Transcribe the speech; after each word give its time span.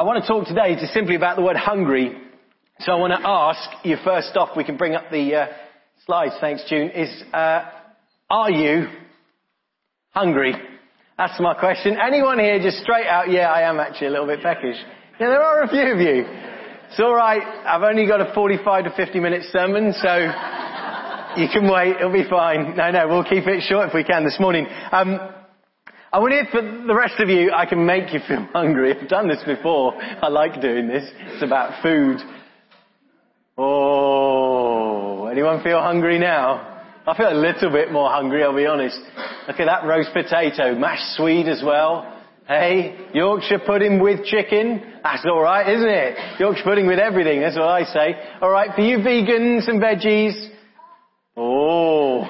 I 0.00 0.02
want 0.02 0.24
to 0.24 0.26
talk 0.26 0.46
today 0.46 0.76
just 0.76 0.94
simply 0.94 1.14
about 1.14 1.36
the 1.36 1.42
word 1.42 1.58
hungry. 1.58 2.16
So 2.78 2.90
I 2.90 2.94
want 2.94 3.12
to 3.12 3.20
ask 3.22 3.84
you 3.84 3.98
first 4.02 4.34
off, 4.34 4.56
we 4.56 4.64
can 4.64 4.78
bring 4.78 4.94
up 4.94 5.10
the 5.10 5.34
uh, 5.34 5.46
slides, 6.06 6.32
thanks 6.40 6.64
June, 6.70 6.88
is 6.88 7.22
uh, 7.34 7.70
are 8.30 8.50
you 8.50 8.86
hungry? 10.12 10.54
That's 11.18 11.38
my 11.38 11.52
question. 11.52 11.98
Anyone 12.02 12.38
here 12.38 12.58
just 12.62 12.78
straight 12.78 13.06
out, 13.08 13.30
yeah, 13.30 13.52
I 13.52 13.68
am 13.68 13.78
actually 13.78 14.06
a 14.06 14.10
little 14.12 14.26
bit 14.26 14.40
peckish. 14.40 14.76
Yeah, 15.20 15.28
there 15.28 15.42
are 15.42 15.64
a 15.64 15.68
few 15.68 15.92
of 15.92 15.98
you. 16.00 16.24
It's 16.88 16.98
alright, 16.98 17.42
I've 17.42 17.82
only 17.82 18.06
got 18.06 18.22
a 18.22 18.32
45 18.32 18.84
to 18.84 18.90
50 18.96 19.20
minute 19.20 19.42
sermon, 19.52 19.92
so 20.00 20.16
you 21.36 21.46
can 21.52 21.70
wait, 21.70 21.96
it'll 21.96 22.10
be 22.10 22.24
fine. 22.26 22.74
No, 22.74 22.90
no, 22.90 23.06
we'll 23.06 23.24
keep 23.24 23.46
it 23.46 23.64
short 23.68 23.88
if 23.88 23.94
we 23.94 24.04
can 24.04 24.24
this 24.24 24.38
morning. 24.40 24.66
Um, 24.92 25.39
I 26.12 26.18
wonder 26.18 26.38
if 26.38 26.48
for 26.50 26.60
the 26.62 26.94
rest 26.94 27.20
of 27.20 27.28
you 27.28 27.52
I 27.52 27.66
can 27.66 27.86
make 27.86 28.12
you 28.12 28.20
feel 28.26 28.44
hungry. 28.52 28.94
I've 28.98 29.08
done 29.08 29.28
this 29.28 29.42
before. 29.46 29.94
I 29.96 30.28
like 30.28 30.60
doing 30.60 30.88
this. 30.88 31.08
It's 31.32 31.42
about 31.44 31.82
food. 31.82 32.18
Oh, 33.56 35.26
anyone 35.26 35.62
feel 35.62 35.80
hungry 35.80 36.18
now? 36.18 36.66
I 37.06 37.16
feel 37.16 37.30
a 37.30 37.34
little 37.38 37.70
bit 37.70 37.92
more 37.92 38.10
hungry, 38.10 38.42
I'll 38.42 38.56
be 38.56 38.66
honest. 38.66 38.98
Look 39.46 39.60
at 39.60 39.66
that 39.66 39.84
roast 39.84 40.10
potato, 40.12 40.74
mashed 40.74 41.16
swede 41.16 41.48
as 41.48 41.62
well. 41.64 42.16
Hey, 42.48 42.96
Yorkshire 43.14 43.60
pudding 43.64 44.00
with 44.02 44.24
chicken. 44.24 44.82
That's 45.02 45.24
alright, 45.24 45.68
isn't 45.68 45.88
it? 45.88 46.40
Yorkshire 46.40 46.64
pudding 46.64 46.86
with 46.86 46.98
everything, 46.98 47.40
that's 47.40 47.56
what 47.56 47.68
I 47.68 47.84
say. 47.84 48.14
Alright, 48.42 48.74
for 48.74 48.80
you 48.80 48.98
vegans 48.98 49.68
and 49.68 49.80
veggies. 49.80 50.48
Oh, 51.36 52.28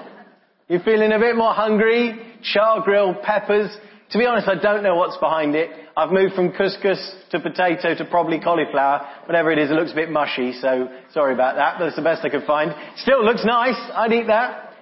you 0.69 0.79
feeling 0.85 1.13
a 1.13 1.19
bit 1.19 1.37
more 1.37 1.55
hungry? 1.55 2.30
Char 2.43 2.83
grilled 2.83 3.23
peppers. 3.23 3.71
To 4.11 4.19
be 4.19 4.27
honest, 4.27 4.49
I 4.49 4.57
don't 4.57 4.83
know 4.83 4.97
what's 4.97 5.17
behind 5.19 5.55
it. 5.55 5.71
I've 5.97 6.11
moved 6.11 6.35
from 6.35 6.53
couscous 6.53 7.15
to 7.31 7.41
potato 7.41 7.95
to 7.95 8.05
probably 8.07 8.41
cauliflower. 8.41 9.07
Whatever 9.27 9.53
it 9.53 9.59
is, 9.59 9.71
it 9.71 9.75
looks 9.75 9.93
a 9.93 9.95
bit 9.95 10.11
mushy, 10.11 10.53
so 10.61 10.89
sorry 11.13 11.35
about 11.35 11.57
that, 11.57 11.77
but 11.79 11.89
it's 11.89 11.97
the 11.97 12.03
best 12.03 12.25
I 12.25 12.29
could 12.29 12.45
find. 12.45 12.75
Still 12.97 13.25
looks 13.25 13.45
nice. 13.45 13.77
I'd 13.95 14.13
eat 14.13 14.27
that. 14.27 14.75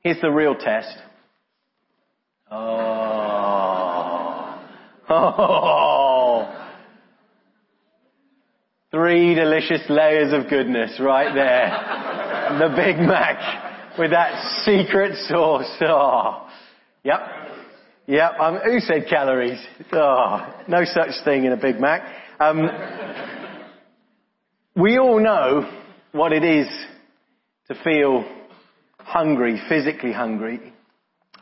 Here's 0.00 0.20
the 0.20 0.30
real 0.30 0.54
test. 0.54 0.96
Oh. 2.50 4.60
Oh. 5.08 6.60
Three 8.90 9.34
delicious 9.34 9.82
layers 9.88 10.32
of 10.32 10.48
goodness 10.48 10.98
right 11.00 11.34
there. 11.34 12.58
the 12.58 12.74
Big 12.76 12.96
Mac 12.98 13.73
with 13.98 14.10
that 14.10 14.62
secret 14.64 15.16
sauce. 15.28 15.76
Oh. 15.82 16.48
Yep. 17.04 17.20
Yep. 18.06 18.32
Um, 18.40 18.58
who 18.64 18.80
said 18.80 19.06
calories? 19.08 19.58
Oh, 19.92 20.54
no 20.68 20.84
such 20.84 21.10
thing 21.24 21.44
in 21.44 21.52
a 21.52 21.56
Big 21.56 21.80
Mac. 21.80 22.02
Um, 22.40 22.68
we 24.76 24.98
all 24.98 25.20
know 25.20 25.70
what 26.12 26.32
it 26.32 26.44
is 26.44 26.66
to 27.68 27.74
feel 27.82 28.24
hungry, 28.98 29.60
physically 29.68 30.12
hungry. 30.12 30.72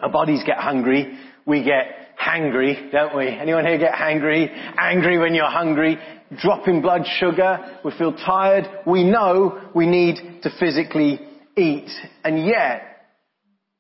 Our 0.01 0.11
bodies 0.11 0.43
get 0.47 0.59
hungry. 0.59 1.19
We 1.47 1.65
get 1.65 2.17
hangry, 2.21 2.93
don't 2.93 3.17
we? 3.17 3.29
Anyone 3.29 3.65
here 3.65 3.79
get 3.79 3.95
hangry? 3.95 4.49
Angry 4.79 5.19
when 5.19 5.35
you're 5.35 5.51
hungry, 5.51 5.99
dropping 6.41 6.83
blood 6.83 7.03
sugar, 7.19 7.81
we 7.85 7.93
feel 7.99 8.13
tired. 8.13 8.69
We 8.87 9.05
know 9.05 9.71
we 9.75 9.87
need 9.87 10.43
to 10.43 10.51
physically 10.61 11.21
eat. 11.57 11.91
And 12.25 12.47
yet, 12.47 13.07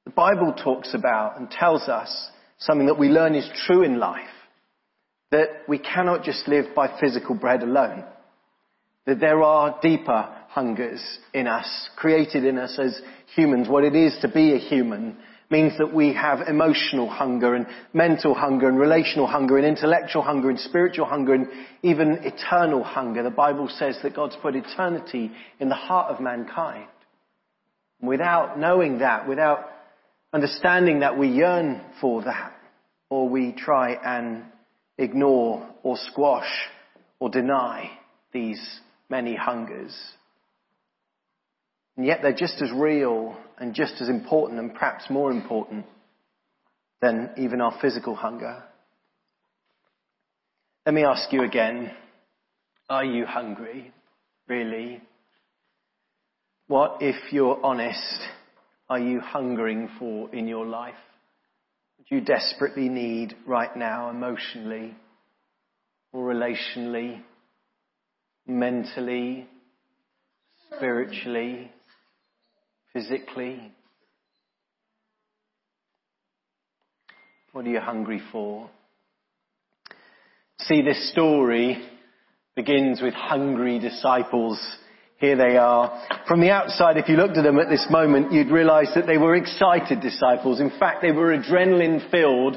the 0.05 0.11
Bible 0.11 0.53
talks 0.53 0.95
about 0.95 1.39
and 1.39 1.51
tells 1.51 1.89
us 1.89 2.29
something 2.59 2.87
that 2.87 2.99
we 2.99 3.09
learn 3.09 3.35
is 3.35 3.49
true 3.67 3.83
in 3.83 3.99
life. 3.99 4.29
That 5.31 5.49
we 5.69 5.79
cannot 5.79 6.25
just 6.25 6.47
live 6.47 6.75
by 6.75 6.99
physical 7.01 7.35
bread 7.35 7.63
alone. 7.63 8.05
That 9.07 9.21
there 9.21 9.43
are 9.43 9.79
deeper 9.83 10.29
hungers 10.49 11.03
in 11.33 11.47
us, 11.47 11.89
created 11.97 12.45
in 12.45 12.59
us 12.59 12.79
as 12.79 13.01
humans, 13.35 13.69
what 13.69 13.85
it 13.85 13.95
is 13.95 14.17
to 14.21 14.29
be 14.29 14.55
a 14.55 14.59
human, 14.59 15.17
means 15.51 15.77
that 15.79 15.95
we 15.95 16.13
have 16.15 16.49
emotional 16.49 17.09
hunger 17.09 17.55
and 17.55 17.67
mental 17.93 18.35
hunger 18.35 18.69
and 18.69 18.79
relational 18.79 19.27
hunger 19.27 19.59
and 19.59 19.67
intellectual 19.67 20.23
hunger 20.23 20.51
and 20.51 20.59
spiritual 20.59 21.07
hunger 21.07 21.35
and 21.35 21.47
even 21.83 22.19
eternal 22.23 22.83
hunger. 22.83 23.23
The 23.23 23.31
Bible 23.31 23.69
says 23.69 23.99
that 24.03 24.17
God's 24.17 24.37
put 24.41 24.57
eternity 24.57 25.31
in 25.61 25.69
the 25.69 25.75
heart 25.75 26.11
of 26.11 26.21
mankind. 26.21 26.87
Without 28.03 28.59
knowing 28.59 28.99
that, 28.99 29.29
without 29.29 29.71
understanding 30.33 31.01
that 31.01 31.17
we 31.17 31.29
yearn 31.29 31.81
for 32.01 32.23
that, 32.25 32.53
or 33.09 33.29
we 33.29 33.53
try 33.53 33.93
and 33.93 34.45
ignore 34.99 35.69
or 35.83 35.97
squash 35.97 36.51
or 37.21 37.29
deny 37.29 37.91
these 38.33 38.61
many 39.09 39.37
hungers. 39.37 39.95
And 41.97 42.07
yet 42.07 42.21
they're 42.23 42.33
just 42.33 42.61
as 42.63 42.71
real 42.75 43.37
and 43.59 43.75
just 43.75 44.01
as 44.01 44.09
important 44.09 44.59
and 44.59 44.73
perhaps 44.73 45.05
more 45.11 45.31
important 45.31 45.85
than 47.01 47.31
even 47.37 47.61
our 47.61 47.79
physical 47.81 48.15
hunger. 48.15 48.63
Let 50.87 50.95
me 50.95 51.05
ask 51.05 51.33
you 51.33 51.45
again, 51.45 51.93
are 52.89 53.05
you 53.05 53.27
hungry? 53.27 53.93
Really? 54.49 55.03
What, 56.73 57.03
if 57.03 57.35
you're 57.35 57.63
honest, 57.63 58.19
are 58.89 58.99
you 58.99 59.21
hungering 59.21 59.91
for 59.99 60.35
in 60.35 60.49
your 60.49 60.65
life? 60.65 60.95
Do 62.09 62.15
you 62.15 62.23
desperately 62.23 62.89
need 62.89 63.37
right 63.47 63.77
now, 63.77 64.09
emotionally, 64.09 64.97
or 66.15 66.33
relationally, 66.33 67.21
mentally, 68.47 69.47
spiritually? 70.75 71.71
physically? 72.95 73.71
What 77.53 77.67
are 77.67 77.71
you 77.71 77.81
hungry 77.81 78.23
for? 78.33 78.71
See, 80.61 80.81
this 80.81 81.13
story 81.13 81.87
begins 82.57 83.03
with 83.03 83.13
hungry 83.13 83.79
disciples. 83.79 84.59
Here 85.23 85.37
they 85.37 85.57
are. 85.57 86.03
From 86.27 86.41
the 86.41 86.51
outside, 86.51 86.97
if 86.97 87.09
you 87.09 87.15
looked 87.15 87.37
at 87.37 87.45
them 87.45 87.61
at 87.61 87.69
this 87.69 87.87
moment, 87.89 88.33
you'd 88.33 88.51
realize 88.51 88.89
that 88.97 89.07
they 89.07 89.19
were 89.19 89.37
excited 89.37 90.01
disciples. 90.01 90.59
In 90.59 90.73
fact, 90.81 91.01
they 91.01 91.13
were 91.13 91.39
adrenaline 91.39 92.11
filled, 92.11 92.57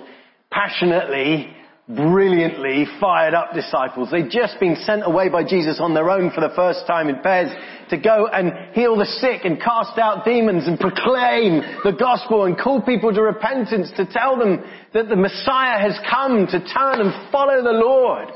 passionately 0.49 1.55
brilliantly 1.87 2.87
fired 2.99 3.35
up 3.35 3.53
disciples. 3.53 4.09
They'd 4.09 4.31
just 4.31 4.59
been 4.59 4.75
sent 4.77 5.05
away 5.05 5.29
by 5.29 5.43
Jesus 5.43 5.77
on 5.79 5.93
their 5.93 6.09
own 6.09 6.31
for 6.31 6.41
the 6.41 6.55
first 6.55 6.87
time 6.87 7.07
in 7.07 7.21
pairs 7.21 7.55
to 7.91 7.97
go 7.97 8.25
and 8.33 8.73
heal 8.73 8.97
the 8.97 9.05
sick 9.05 9.41
and 9.45 9.61
cast 9.61 9.99
out 9.99 10.25
demons 10.25 10.67
and 10.67 10.79
proclaim 10.79 11.61
the 11.83 11.95
gospel 11.97 12.45
and 12.45 12.57
call 12.57 12.81
people 12.81 13.13
to 13.13 13.21
repentance 13.21 13.91
to 13.97 14.07
tell 14.07 14.39
them 14.39 14.63
that 14.95 15.07
the 15.07 15.15
Messiah 15.15 15.79
has 15.79 15.95
come 16.09 16.47
to 16.47 16.59
turn 16.73 17.01
and 17.01 17.31
follow 17.31 17.61
the 17.61 17.77
Lord. 17.77 18.29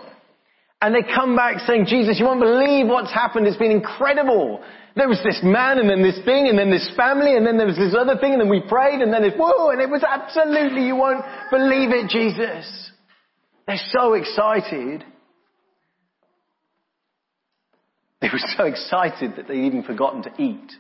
And 0.82 0.96
they 0.96 1.04
come 1.04 1.36
back 1.36 1.60
saying, 1.68 1.86
Jesus, 1.88 2.20
you 2.20 2.26
won't 2.26 2.40
believe 2.40 2.88
what's 2.88 3.14
happened. 3.14 3.48
It's 3.48 3.58
been 3.58 3.72
incredible. 3.72 4.64
There 4.96 5.10
was 5.10 5.22
this 5.24 5.42
man 5.44 5.78
and 5.78 5.90
then 5.90 6.02
this 6.02 6.20
thing 6.24 6.48
and 6.48 6.58
then 6.58 6.72
this 6.72 6.90
family 6.96 7.36
and 7.36 7.46
then 7.46 7.58
there 7.58 7.68
was 7.68 7.76
this 7.76 7.96
other 7.98 8.18
thing 8.18 8.34
and 8.34 8.42
then 8.42 8.50
we 8.50 8.62
prayed 8.62 9.02
and 9.02 9.14
then 9.14 9.24
this, 9.24 9.34
whoa, 9.38 9.70
and 9.70 9.82
it 9.82 9.90
was 9.90 10.04
absolutely, 10.04 10.86
you 10.86 10.96
won't 10.96 11.24
believe 11.52 11.92
it, 11.92 12.10
Jesus. 12.10 12.92
They're 13.68 13.78
so 13.92 14.14
excited. 14.14 15.04
They 18.22 18.28
were 18.28 18.50
so 18.58 18.66
excited 18.66 19.38
that 19.38 19.48
they'd 19.48 19.64
even 19.64 19.84
forgotten 19.84 20.24
to 20.24 20.32
eat. 20.38 20.74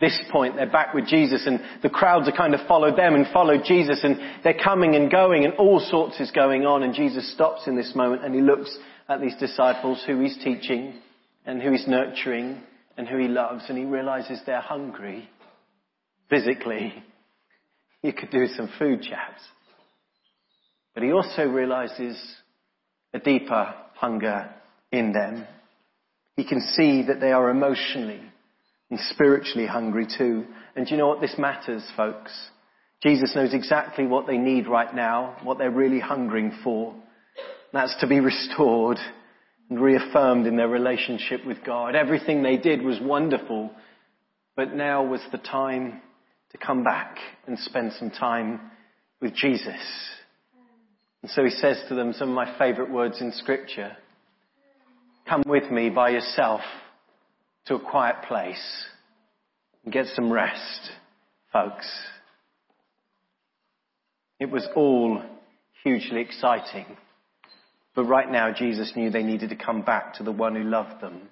This 0.00 0.20
point, 0.32 0.56
they're 0.56 0.68
back 0.68 0.92
with 0.92 1.06
Jesus 1.06 1.46
and 1.46 1.60
the 1.84 1.88
crowds 1.88 2.26
have 2.26 2.36
kind 2.36 2.52
of 2.52 2.66
followed 2.66 2.98
them 2.98 3.14
and 3.14 3.26
followed 3.32 3.62
Jesus 3.64 4.00
and 4.02 4.18
they're 4.42 4.58
coming 4.60 4.96
and 4.96 5.08
going 5.08 5.44
and 5.44 5.54
all 5.54 5.78
sorts 5.78 6.18
is 6.18 6.32
going 6.32 6.66
on 6.66 6.82
and 6.82 6.92
Jesus 6.92 7.32
stops 7.32 7.68
in 7.68 7.76
this 7.76 7.92
moment 7.94 8.24
and 8.24 8.34
he 8.34 8.40
looks 8.40 8.76
at 9.08 9.20
these 9.20 9.36
disciples 9.36 10.02
who 10.06 10.20
he's 10.20 10.38
teaching 10.42 10.94
and 11.44 11.60
who 11.60 11.72
he's 11.72 11.86
nurturing 11.86 12.60
and 12.96 13.06
who 13.08 13.18
he 13.18 13.28
loves 13.28 13.64
and 13.68 13.76
he 13.76 13.84
realizes 13.84 14.40
they're 14.46 14.60
hungry 14.60 15.28
physically. 16.30 16.94
You 18.02 18.12
could 18.12 18.30
do 18.30 18.46
some 18.46 18.70
food 18.78 19.02
chaps. 19.02 19.42
But 20.94 21.02
he 21.02 21.12
also 21.12 21.46
realizes 21.46 22.16
a 23.12 23.18
deeper 23.18 23.74
hunger 23.94 24.50
in 24.92 25.12
them. 25.12 25.46
He 26.36 26.44
can 26.44 26.60
see 26.60 27.04
that 27.06 27.20
they 27.20 27.32
are 27.32 27.50
emotionally 27.50 28.20
and 28.90 29.00
spiritually 29.10 29.66
hungry 29.66 30.06
too. 30.06 30.44
And 30.76 30.86
do 30.86 30.92
you 30.92 30.98
know 30.98 31.08
what 31.08 31.20
this 31.20 31.36
matters, 31.38 31.84
folks? 31.96 32.32
Jesus 33.02 33.34
knows 33.34 33.52
exactly 33.52 34.06
what 34.06 34.26
they 34.26 34.38
need 34.38 34.66
right 34.66 34.94
now, 34.94 35.36
what 35.42 35.58
they're 35.58 35.70
really 35.70 36.00
hungering 36.00 36.52
for. 36.62 36.94
That's 37.74 37.96
to 38.00 38.06
be 38.06 38.20
restored 38.20 38.98
and 39.68 39.80
reaffirmed 39.80 40.46
in 40.46 40.56
their 40.56 40.68
relationship 40.68 41.44
with 41.44 41.64
God. 41.66 41.96
Everything 41.96 42.40
they 42.40 42.56
did 42.56 42.82
was 42.82 43.00
wonderful, 43.00 43.72
but 44.54 44.72
now 44.72 45.02
was 45.04 45.20
the 45.32 45.38
time 45.38 46.00
to 46.52 46.58
come 46.58 46.84
back 46.84 47.18
and 47.48 47.58
spend 47.58 47.92
some 47.94 48.12
time 48.12 48.60
with 49.20 49.34
Jesus. 49.34 49.74
And 51.22 51.30
so 51.32 51.42
he 51.42 51.50
says 51.50 51.82
to 51.88 51.96
them 51.96 52.12
some 52.12 52.28
of 52.28 52.36
my 52.36 52.56
favorite 52.58 52.92
words 52.92 53.20
in 53.20 53.32
scripture. 53.32 53.96
come 55.28 55.42
with 55.44 55.68
me 55.72 55.90
by 55.90 56.10
yourself 56.10 56.60
to 57.66 57.74
a 57.74 57.80
quiet 57.80 58.22
place 58.28 58.86
and 59.82 59.92
get 59.92 60.06
some 60.14 60.32
rest, 60.32 60.92
folks. 61.52 61.90
It 64.38 64.48
was 64.48 64.64
all 64.76 65.20
hugely 65.82 66.20
exciting. 66.20 66.86
But 67.94 68.04
right 68.04 68.30
now, 68.30 68.52
Jesus 68.52 68.92
knew 68.96 69.10
they 69.10 69.22
needed 69.22 69.50
to 69.50 69.56
come 69.56 69.82
back 69.82 70.14
to 70.14 70.22
the 70.22 70.32
one 70.32 70.54
who 70.54 70.64
loved 70.64 71.00
them 71.00 71.28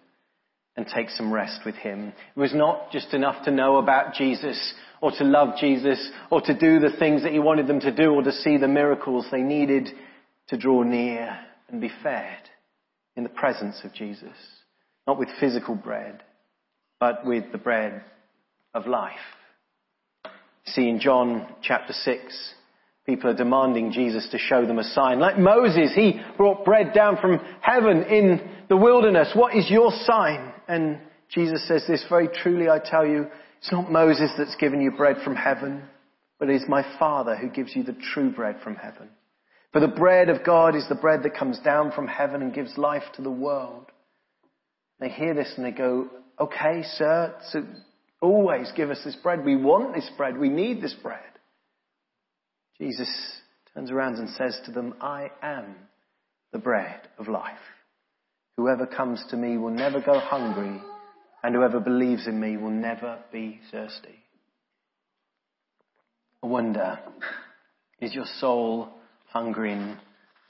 and 0.77 0.87
take 0.87 1.11
some 1.11 1.33
rest 1.33 1.61
with 1.67 1.75
him. 1.75 2.13
It 2.35 2.41
was 2.41 2.55
not 2.55 2.91
just 2.93 3.13
enough 3.13 3.45
to 3.45 3.51
know 3.51 3.77
about 3.77 4.15
Jesus 4.15 4.75
or 5.01 5.11
to 5.11 5.25
love 5.25 5.59
Jesus 5.61 6.11
or 6.31 6.41
to 6.41 6.59
do 6.59 6.79
the 6.79 6.97
things 6.99 7.23
that 7.25 7.33
he 7.33 7.39
wanted 7.39 7.67
them 7.67 7.81
to 7.81 7.95
do 7.95 8.13
or 8.13 8.23
to 8.23 8.33
see 8.33 8.57
the 8.57 8.69
miracles. 8.69 9.27
They 9.31 9.43
needed 9.43 9.89
to 10.49 10.57
draw 10.57 10.83
near 10.83 11.39
and 11.69 11.81
be 11.81 11.91
fed 12.03 12.39
in 13.17 13.25
the 13.25 13.29
presence 13.29 13.81
of 13.85 13.93
Jesus. 13.93 14.37
Not 15.07 15.19
with 15.19 15.29
physical 15.41 15.75
bread, 15.75 16.23
but 17.01 17.27
with 17.27 17.51
the 17.51 17.59
bread 17.59 18.05
of 18.73 18.87
life. 18.87 19.13
See 20.67 20.89
in 20.89 21.01
John 21.01 21.49
chapter 21.63 21.93
6, 21.93 22.55
people 23.07 23.31
are 23.31 23.37
demanding 23.37 23.93
Jesus 23.93 24.29
to 24.31 24.39
show 24.39 24.65
them 24.67 24.79
a 24.79 24.85
sign. 24.85 25.19
Like 25.19 25.39
Moses, 25.39 25.93
he 25.95 26.21
brought 26.37 26.65
bread 26.65 26.93
down 26.95 27.17
from 27.21 27.41
heaven 27.61 28.05
in 28.05 28.41
the 28.69 28.77
wilderness. 28.77 29.31
What 29.35 29.55
is 29.57 29.71
your 29.71 29.91
sign? 30.05 30.53
And 30.69 30.99
Jesus 31.29 31.67
says 31.67 31.85
this 31.89 32.05
very 32.09 32.29
truly, 32.29 32.69
I 32.69 32.79
tell 32.79 33.07
you, 33.07 33.27
it's 33.59 33.73
not 33.73 33.91
Moses 33.91 34.31
that's 34.37 34.57
given 34.57 34.81
you 34.81 34.91
bread 34.91 35.17
from 35.25 35.37
heaven, 35.37 35.83
but 36.39 36.49
it 36.49 36.57
is 36.57 36.69
my 36.69 36.85
Father 36.99 37.37
who 37.37 37.49
gives 37.49 37.75
you 37.75 37.83
the 37.83 37.97
true 38.13 38.31
bread 38.31 38.57
from 38.63 38.77
heaven. 38.77 39.09
For 39.73 39.81
the 39.81 39.89
bread 39.89 40.29
of 40.29 40.45
God 40.45 40.77
is 40.77 40.87
the 40.89 40.95
bread 40.95 41.23
that 41.23 41.37
comes 41.37 41.59
down 41.61 41.93
from 41.93 42.07
heaven 42.07 42.43
and 42.43 42.55
gives 42.55 42.77
life 42.77 43.05
to 43.17 43.23
the 43.23 43.31
world. 43.31 43.87
They 45.01 45.09
hear 45.09 45.35
this 45.35 45.53
and 45.57 45.65
they 45.65 45.71
go, 45.71 46.09
okay, 46.39 46.83
sir, 46.97 47.35
so 47.51 47.65
always 48.21 48.71
give 48.77 48.91
us 48.91 49.01
this 49.05 49.17
bread. 49.17 49.45
We 49.45 49.57
want 49.57 49.95
this 49.95 50.09
bread. 50.17 50.39
We 50.39 50.49
need 50.49 50.83
this 50.83 50.95
bread. 51.03 51.21
Jesus 52.83 53.09
turns 53.73 53.93
around 53.93 54.17
and 54.17 54.29
says 54.31 54.59
to 54.65 54.73
them, 54.73 54.95
I 55.01 55.31
am 55.41 55.77
the 56.53 56.59
bread 56.59 57.03
of 57.17 57.29
life. 57.29 57.55
Whoever 58.57 58.89
comes 58.89 59.25
to 59.31 59.37
me 59.37 59.57
will 59.57 59.71
never 59.71 60.01
go 60.01 60.19
hungry, 60.19 60.81
and 61.45 61.55
whoever 61.55 61.79
believes 61.79 62.27
in 62.27 62.41
me 62.41 62.57
will 62.57 62.73
never 62.73 63.21
be 63.31 63.61
thirsty. 63.71 64.19
I 66.43 66.49
wonder, 66.49 66.99
is 68.01 68.17
your 68.17 68.27
soul 68.41 68.89
hungering 69.29 69.97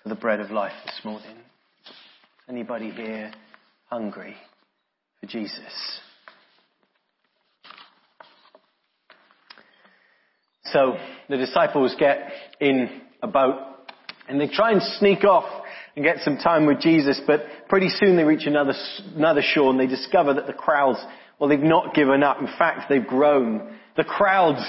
for 0.03 0.09
the 0.09 0.15
bread 0.15 0.41
of 0.41 0.51
life 0.51 0.73
this 0.87 1.01
morning? 1.05 1.37
Anybody 2.49 2.93
here 2.93 3.31
hungry 3.91 4.37
for 5.21 5.27
Jesus? 5.27 6.01
So 10.73 10.97
the 11.29 11.37
disciples 11.37 11.95
get 11.99 12.33
in 12.61 13.03
a 13.23 13.27
boat 13.27 13.59
and 14.29 14.41
they 14.41 14.49
try 14.49 14.73
and 14.73 14.83
sneak 14.99 15.25
off 15.25 15.45
and 15.95 16.05
get 16.05 16.19
some 16.21 16.39
time 16.39 16.67
with 16.67 16.81
Jesus, 16.81 17.21
but 17.27 17.41
pretty 17.69 17.89
soon 17.89 18.17
they 18.17 18.25
reach 18.25 18.47
another, 18.47 18.75
another 19.15 19.43
shore 19.43 19.71
and 19.71 19.79
they 19.79 19.87
discover 19.87 20.35
that 20.35 20.47
the 20.47 20.53
crowds, 20.53 20.99
well, 21.39 21.49
they've 21.49 21.61
not 21.61 21.95
given 21.95 22.23
up. 22.23 22.41
In 22.41 22.47
fact, 22.59 22.89
they've 22.89 23.07
grown. 23.07 23.77
The 23.97 24.05
crowds 24.05 24.65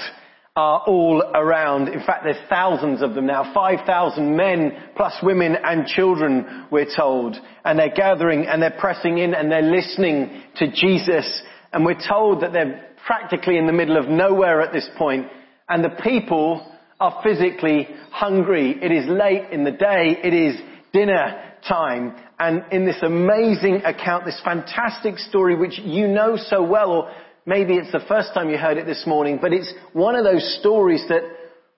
are 0.56 0.82
all 0.86 1.22
around. 1.34 1.88
In 1.88 2.00
fact, 2.04 2.24
there's 2.24 2.36
thousands 2.48 3.02
of 3.02 3.14
them 3.14 3.26
now. 3.26 3.52
5,000 3.54 4.36
men 4.36 4.72
plus 4.96 5.14
women 5.22 5.56
and 5.62 5.86
children, 5.86 6.66
we're 6.70 6.94
told. 6.94 7.36
And 7.64 7.78
they're 7.78 7.94
gathering 7.94 8.46
and 8.46 8.62
they're 8.62 8.76
pressing 8.78 9.18
in 9.18 9.34
and 9.34 9.50
they're 9.50 9.62
listening 9.62 10.42
to 10.56 10.70
Jesus. 10.70 11.42
And 11.72 11.84
we're 11.84 12.00
told 12.06 12.42
that 12.42 12.52
they're 12.52 12.90
practically 13.06 13.56
in 13.56 13.66
the 13.66 13.72
middle 13.72 13.96
of 13.96 14.08
nowhere 14.08 14.60
at 14.60 14.72
this 14.72 14.88
point 14.96 15.26
and 15.68 15.84
the 15.84 15.96
people 16.02 16.70
are 17.00 17.20
physically 17.22 17.88
hungry. 18.10 18.76
It 18.80 18.92
is 18.92 19.06
late 19.08 19.50
in 19.50 19.64
the 19.64 19.70
day. 19.70 20.16
It 20.22 20.32
is 20.34 20.60
dinner 20.92 21.52
time. 21.66 22.14
And 22.38 22.64
in 22.72 22.84
this 22.84 23.02
amazing 23.02 23.82
account, 23.84 24.24
this 24.24 24.40
fantastic 24.44 25.18
story, 25.18 25.56
which 25.56 25.78
you 25.78 26.06
know 26.06 26.36
so 26.36 26.62
well, 26.62 26.90
or 26.90 27.10
maybe 27.46 27.74
it's 27.74 27.92
the 27.92 28.04
first 28.08 28.34
time 28.34 28.50
you 28.50 28.58
heard 28.58 28.78
it 28.78 28.86
this 28.86 29.04
morning, 29.06 29.38
but 29.40 29.52
it's 29.52 29.72
one 29.92 30.16
of 30.16 30.24
those 30.24 30.58
stories 30.60 31.04
that 31.08 31.22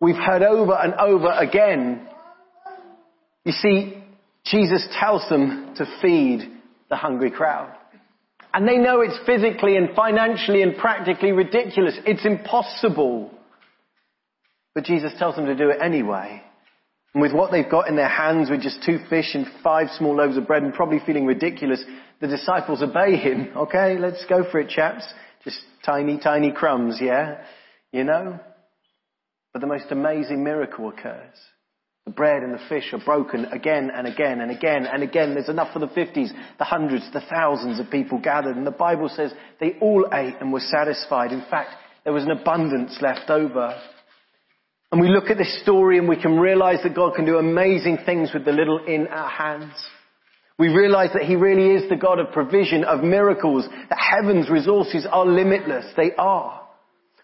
we've 0.01 0.17
heard 0.17 0.43
over 0.43 0.73
and 0.75 0.95
over 0.95 1.31
again. 1.31 2.09
You 3.45 3.53
see, 3.53 4.03
Jesus 4.45 4.87
tells 4.99 5.29
them 5.29 5.75
to 5.77 5.87
feed 6.03 6.51
the 6.89 6.97
hungry 6.97 7.31
crowd. 7.31 7.73
And 8.53 8.67
they 8.67 8.79
know 8.79 9.01
it's 9.01 9.19
physically 9.27 9.77
and 9.77 9.91
financially 9.95 10.63
and 10.63 10.77
practically 10.77 11.33
ridiculous. 11.33 11.99
It's 12.07 12.25
impossible. 12.25 13.31
But 14.77 14.85
Jesus 14.85 15.13
tells 15.19 15.37
them 15.37 15.47
to 15.47 15.57
do 15.57 15.71
it 15.71 15.79
anyway. 15.83 16.43
And 17.15 17.23
with 17.23 17.33
what 17.33 17.51
they've 17.51 17.69
got 17.69 17.89
in 17.89 17.97
their 17.97 18.11
hands, 18.11 18.51
with 18.51 18.61
just 18.61 18.85
two 18.85 18.99
fish 19.09 19.31
and 19.33 19.47
five 19.65 19.89
small 19.97 20.15
loaves 20.15 20.37
of 20.37 20.47
bread 20.47 20.63
and 20.63 20.75
probably 20.75 20.99
feeling 21.07 21.25
ridiculous, 21.25 21.83
the 22.21 22.29
disciples 22.29 22.83
obey 22.83 23.17
him. 23.17 23.49
Okay, 23.57 23.97
let's 23.99 24.23
go 24.29 24.45
for 24.51 24.61
it, 24.61 24.69
chaps. 24.69 25.03
Just 25.45 25.61
tiny, 25.83 26.19
tiny 26.19 26.53
crumbs, 26.53 26.99
yeah? 27.01 27.39
You 27.91 28.05
know? 28.05 28.39
But 29.55 29.61
the 29.61 29.67
most 29.67 29.87
amazing 29.93 30.45
miracle 30.45 30.91
occurs. 30.91 31.39
The 32.05 32.13
bread 32.13 32.43
and 32.43 32.53
the 32.53 32.63
fish 32.69 32.93
are 32.93 33.03
broken 33.03 33.47
again 33.47 33.91
and 33.91 34.07
again 34.07 34.43
and 34.43 34.51
again 34.51 34.85
and 34.85 35.03
again. 35.03 35.33
There's 35.33 35.49
enough 35.49 35.73
for 35.73 35.79
the 35.79 35.89
fifties, 35.89 36.35
the 36.59 36.65
hundreds, 36.65 37.11
the 37.15 37.23
thousands 37.31 37.81
of 37.81 37.91
people 37.91 38.21
gathered. 38.21 38.59
And 38.59 38.67
the 38.67 38.73
Bible 38.73 39.09
says 39.09 39.33
they 39.59 39.79
all 39.81 40.07
ate 40.13 40.35
and 40.39 40.53
were 40.53 40.61
satisfied. 40.61 41.33
In 41.33 41.45
fact, 41.51 41.71
there 42.05 42.13
was 42.13 42.25
an 42.25 42.31
abundance 42.31 42.99
left 43.01 43.31
over. 43.31 43.75
And 44.93 45.01
we 45.01 45.09
look 45.09 45.31
at 45.31 45.39
this 45.39 45.61
story 45.63 45.99
and 45.99 46.09
we 46.09 46.21
can 46.21 46.39
realize 46.39 46.79
that 46.83 46.95
God 46.95 47.15
can 47.15 47.25
do 47.25 47.39
amazing 47.39 47.99
things 48.07 48.31
with 48.33 48.45
the 48.45 48.53
little 48.53 48.85
in 48.87 49.09
our 49.09 49.29
hands. 49.29 49.73
We 50.59 50.69
realize 50.69 51.11
that 51.13 51.25
He 51.25 51.37
really 51.37 51.75
is 51.75 51.89
the 51.89 51.97
God 51.97 52.19
of 52.19 52.33
provision, 52.33 52.85
of 52.85 53.03
miracles, 53.03 53.67
that 53.91 53.99
heaven's 53.99 54.49
resources 54.49 55.07
are 55.11 55.27
limitless. 55.27 55.87
They 55.97 56.13
are. 56.17 56.63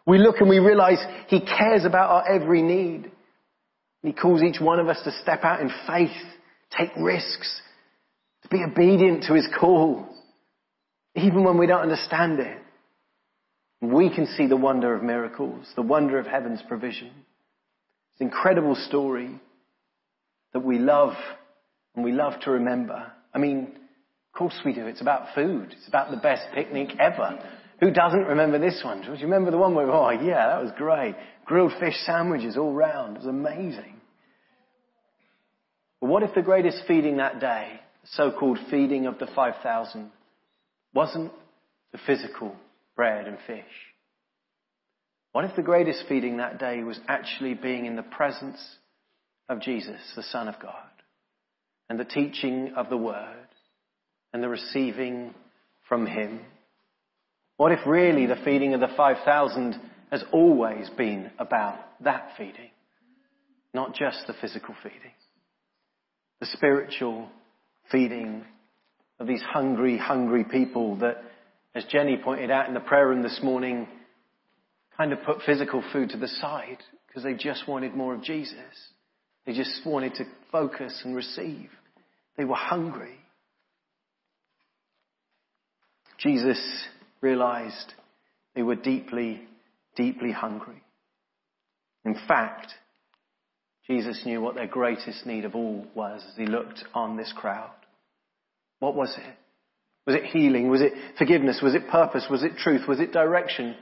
We 0.07 0.19
look 0.19 0.37
and 0.41 0.51
we 0.51 0.59
realize 0.59 0.99
He 1.29 1.41
cares 1.41 1.85
about 1.85 2.11
our 2.11 2.35
every 2.35 2.63
need. 2.63 3.11
He 4.03 4.13
calls 4.13 4.43
each 4.43 4.61
one 4.61 4.81
of 4.81 4.89
us 4.89 5.01
to 5.05 5.13
step 5.23 5.45
out 5.45 5.61
in 5.61 5.71
faith, 5.87 6.11
take 6.77 6.91
risks, 6.97 7.61
to 8.43 8.49
be 8.49 8.63
obedient 8.69 9.25
to 9.25 9.35
His 9.35 9.49
call, 9.59 10.09
even 11.15 11.45
when 11.45 11.57
we 11.57 11.69
don't 11.69 11.83
understand 11.83 12.41
it. 12.41 12.59
We 13.81 14.15
can 14.15 14.27
see 14.27 14.47
the 14.47 14.57
wonder 14.57 14.95
of 14.95 15.03
miracles, 15.03 15.67
the 15.75 15.83
wonder 15.83 16.19
of 16.19 16.27
heaven's 16.27 16.63
provision. 16.69 17.11
It's 18.13 18.21
an 18.21 18.27
incredible 18.27 18.75
story 18.89 19.41
that 20.53 20.61
we 20.61 20.79
love 20.79 21.15
and 21.95 22.05
we 22.05 22.13
love 22.13 22.35
to 22.43 22.51
remember. 22.53 23.13
I 23.35 23.39
mean, 23.39 23.65
of 23.65 24.39
course 24.39 24.59
we 24.65 24.73
do. 24.73 24.87
It's 24.87 25.01
about 25.01 25.35
food. 25.35 25.73
It's 25.73 25.89
about 25.89 26.11
the 26.11 26.17
best 26.17 26.47
picnic 26.55 26.91
ever. 26.99 27.39
Who 27.81 27.91
doesn't 27.91 28.27
remember 28.27 28.59
this 28.59 28.81
one? 28.85 29.03
Do 29.03 29.13
you 29.13 29.25
remember 29.25 29.51
the 29.51 29.59
one 29.59 29.75
where, 29.75 29.91
oh 29.91 30.11
yeah, 30.11 30.49
that 30.49 30.63
was 30.63 30.73
great. 30.77 31.17
Grilled 31.45 31.73
fish 31.81 31.97
sandwiches 32.07 32.57
all 32.57 32.73
round. 32.73 33.17
It 33.17 33.21
was 33.21 33.29
amazing. 33.29 34.01
But 36.01 36.09
what 36.09 36.23
if 36.23 36.35
the 36.35 36.43
greatest 36.43 36.83
feeding 36.87 37.17
that 37.17 37.41
day, 37.41 37.81
the 38.03 38.09
so-called 38.13 38.59
feeding 38.71 39.07
of 39.07 39.19
the 39.19 39.27
5,000, 39.35 40.11
wasn't 40.95 41.33
the 41.93 41.99
physical 42.07 42.55
bread 42.97 43.27
and 43.27 43.39
fish? 43.47 43.65
What 45.33 45.47
if 45.47 45.57
the 45.57 45.63
greatest 45.63 46.05
feeding 46.09 46.37
that 46.37 46.59
day 46.59 46.83
was 46.83 47.01
actually 47.09 47.55
being 47.55 47.87
in 47.87 47.97
the 47.97 48.03
presence 48.03 48.59
of 49.49 49.61
Jesus, 49.61 50.01
the 50.15 50.23
Son 50.23 50.47
of 50.47 50.61
God, 50.61 50.75
and 51.89 51.99
the 51.99 52.05
teaching 52.05 52.75
of 52.77 52.91
the 52.91 52.99
Word, 52.99 53.49
and 54.33 54.43
the 54.43 54.49
receiving 54.49 55.35
from 55.89 56.07
Him? 56.07 56.41
What 57.57 57.73
if 57.73 57.81
really 57.87 58.27
the 58.27 58.41
feeding 58.45 58.75
of 58.75 58.81
the 58.81 58.93
5,000 58.95 59.81
has 60.11 60.23
always 60.33 60.91
been 60.91 61.31
about 61.39 61.79
that 62.05 62.33
feeding, 62.37 62.71
not 63.73 63.95
just 63.95 64.27
the 64.27 64.35
physical 64.35 64.75
feeding? 64.83 65.13
The 66.41 66.47
spiritual 66.47 67.29
feeding 67.91 68.45
of 69.19 69.27
these 69.27 69.43
hungry, 69.43 69.97
hungry 69.97 70.45
people 70.45 70.97
that, 70.97 71.23
as 71.75 71.85
Jenny 71.85 72.19
pointed 72.23 72.51
out 72.51 72.69
in 72.69 72.75
the 72.75 72.81
prayer 72.81 73.09
room 73.09 73.23
this 73.23 73.41
morning, 73.43 73.87
kind 74.97 75.13
of 75.13 75.23
put 75.25 75.43
physical 75.43 75.83
food 75.93 76.11
to 76.11 76.19
the 76.19 76.29
side 76.29 76.79
because 77.07 77.25
they 77.25 77.35
just 77.35 77.69
wanted 77.69 77.95
more 77.95 78.15
of 78.15 78.23
Jesus. 78.23 78.57
They 79.47 79.53
just 79.53 79.81
wanted 79.85 80.15
to 80.15 80.25
focus 80.51 81.03
and 81.05 81.15
receive. 81.15 81.71
They 82.37 82.45
were 82.45 82.55
hungry. 82.55 83.17
Jesus 86.19 86.61
realized 87.21 87.95
they 88.55 88.63
were 88.63 88.77
deeply, 88.77 89.43
deeply 89.97 90.31
hungry. 90.31 90.83
In 92.05 92.17
fact, 92.29 92.73
Jesus 93.87 94.23
knew 94.25 94.41
what 94.41 94.55
their 94.55 94.67
greatest 94.67 95.27
need 95.27 95.45
of 95.45 95.55
all 95.55 95.87
was 95.95 96.23
as 96.29 96.37
he 96.37 96.47
looked 96.47 96.85
on 96.95 97.17
this 97.17 97.33
crowd. 97.37 97.71
What 98.79 98.95
was 98.95 99.15
it? 99.17 99.37
Was 100.07 100.17
it 100.17 100.25
healing? 100.25 100.69
Was 100.69 100.81
it 100.81 100.93
forgiveness? 101.19 101.61
Was 101.63 101.75
it 101.75 101.89
purpose? 101.89 102.27
Was 102.31 102.43
it 102.43 102.57
truth? 102.57 102.89
Was 102.89 103.01
it 103.01 103.13
direction? 103.13 103.77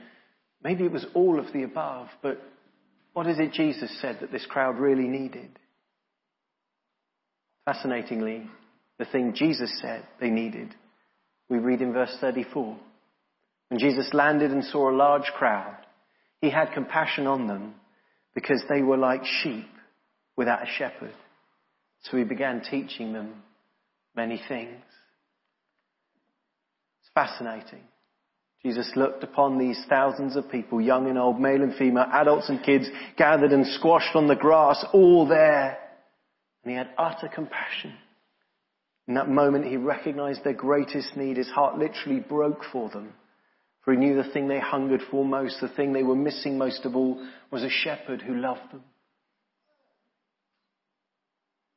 Maybe 0.63 0.85
it 0.85 0.91
was 0.91 1.05
all 1.13 1.39
of 1.39 1.51
the 1.53 1.63
above, 1.63 2.07
but 2.21 2.41
what 3.13 3.27
is 3.27 3.39
it 3.39 3.53
Jesus 3.53 3.91
said 4.01 4.19
that 4.21 4.31
this 4.31 4.45
crowd 4.45 4.77
really 4.77 5.07
needed? 5.07 5.49
Fascinatingly, 7.65 8.49
the 8.99 9.05
thing 9.05 9.33
Jesus 9.35 9.71
said 9.81 10.05
they 10.19 10.29
needed, 10.29 10.73
we 11.49 11.57
read 11.57 11.81
in 11.81 11.93
verse 11.93 12.15
34. 12.21 12.77
When 13.69 13.79
Jesus 13.79 14.13
landed 14.13 14.51
and 14.51 14.63
saw 14.63 14.89
a 14.89 14.95
large 14.95 15.31
crowd, 15.37 15.77
he 16.41 16.49
had 16.49 16.73
compassion 16.73 17.27
on 17.27 17.47
them 17.47 17.75
because 18.33 18.61
they 18.69 18.81
were 18.81 18.97
like 18.97 19.21
sheep 19.43 19.69
without 20.35 20.63
a 20.63 20.71
shepherd. 20.77 21.13
So 22.03 22.17
he 22.17 22.23
began 22.23 22.61
teaching 22.61 23.13
them 23.13 23.43
many 24.15 24.41
things. 24.47 24.81
It's 27.01 27.11
fascinating. 27.13 27.83
Jesus 28.63 28.91
looked 28.95 29.23
upon 29.23 29.57
these 29.57 29.83
thousands 29.89 30.35
of 30.35 30.51
people, 30.51 30.79
young 30.79 31.07
and 31.07 31.17
old, 31.17 31.39
male 31.39 31.63
and 31.63 31.75
female, 31.75 32.05
adults 32.11 32.49
and 32.49 32.63
kids, 32.63 32.87
gathered 33.17 33.51
and 33.51 33.65
squashed 33.65 34.15
on 34.15 34.27
the 34.27 34.35
grass, 34.35 34.83
all 34.93 35.27
there. 35.27 35.79
And 36.63 36.71
he 36.71 36.77
had 36.77 36.91
utter 36.97 37.27
compassion. 37.27 37.93
In 39.07 39.15
that 39.15 39.29
moment, 39.29 39.65
he 39.65 39.77
recognized 39.77 40.43
their 40.43 40.53
greatest 40.53 41.17
need. 41.17 41.37
His 41.37 41.49
heart 41.49 41.79
literally 41.79 42.19
broke 42.19 42.63
for 42.71 42.87
them. 42.89 43.13
For 43.83 43.93
he 43.93 43.99
knew 43.99 44.15
the 44.15 44.29
thing 44.31 44.47
they 44.47 44.59
hungered 44.59 45.01
for 45.09 45.25
most, 45.25 45.59
the 45.59 45.67
thing 45.67 45.91
they 45.91 46.03
were 46.03 46.15
missing 46.15 46.59
most 46.59 46.85
of 46.85 46.95
all, 46.95 47.19
was 47.49 47.63
a 47.63 47.69
shepherd 47.69 48.21
who 48.21 48.35
loved 48.35 48.71
them. 48.71 48.83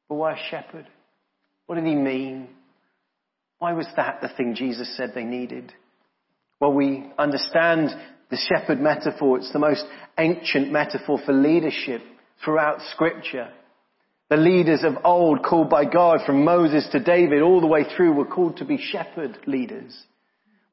But 0.09 0.17
why 0.17 0.35
a 0.35 0.51
shepherd? 0.51 0.87
What 1.65 1.77
did 1.77 1.87
he 1.87 1.95
mean? 1.95 2.49
Why 3.59 3.73
was 3.73 3.87
that 3.97 4.21
the 4.21 4.29
thing 4.29 4.55
Jesus 4.55 4.95
said 4.99 5.13
they 5.15 5.25
needed? 5.25 5.73
Well, 6.61 6.73
we 6.73 7.11
understand 7.19 7.91
the 8.31 8.37
shepherd 8.37 8.81
metaphor. 8.81 9.39
It's 9.39 9.53
the 9.53 9.59
most 9.59 9.85
ancient 10.19 10.71
metaphor 10.71 11.19
for 11.25 11.33
leadership 11.33 12.03
throughout 12.45 12.81
scripture. 12.93 13.51
The 14.31 14.37
leaders 14.37 14.83
of 14.85 15.05
old 15.05 15.43
called 15.43 15.69
by 15.69 15.85
God 15.85 16.21
from 16.25 16.45
Moses 16.45 16.89
to 16.93 17.01
David 17.01 17.43
all 17.43 17.61
the 17.61 17.67
way 17.67 17.85
through 17.85 18.13
were 18.13 18.25
called 18.25 18.57
to 18.59 18.65
be 18.65 18.79
shepherd 18.79 19.39
leaders. 19.47 19.95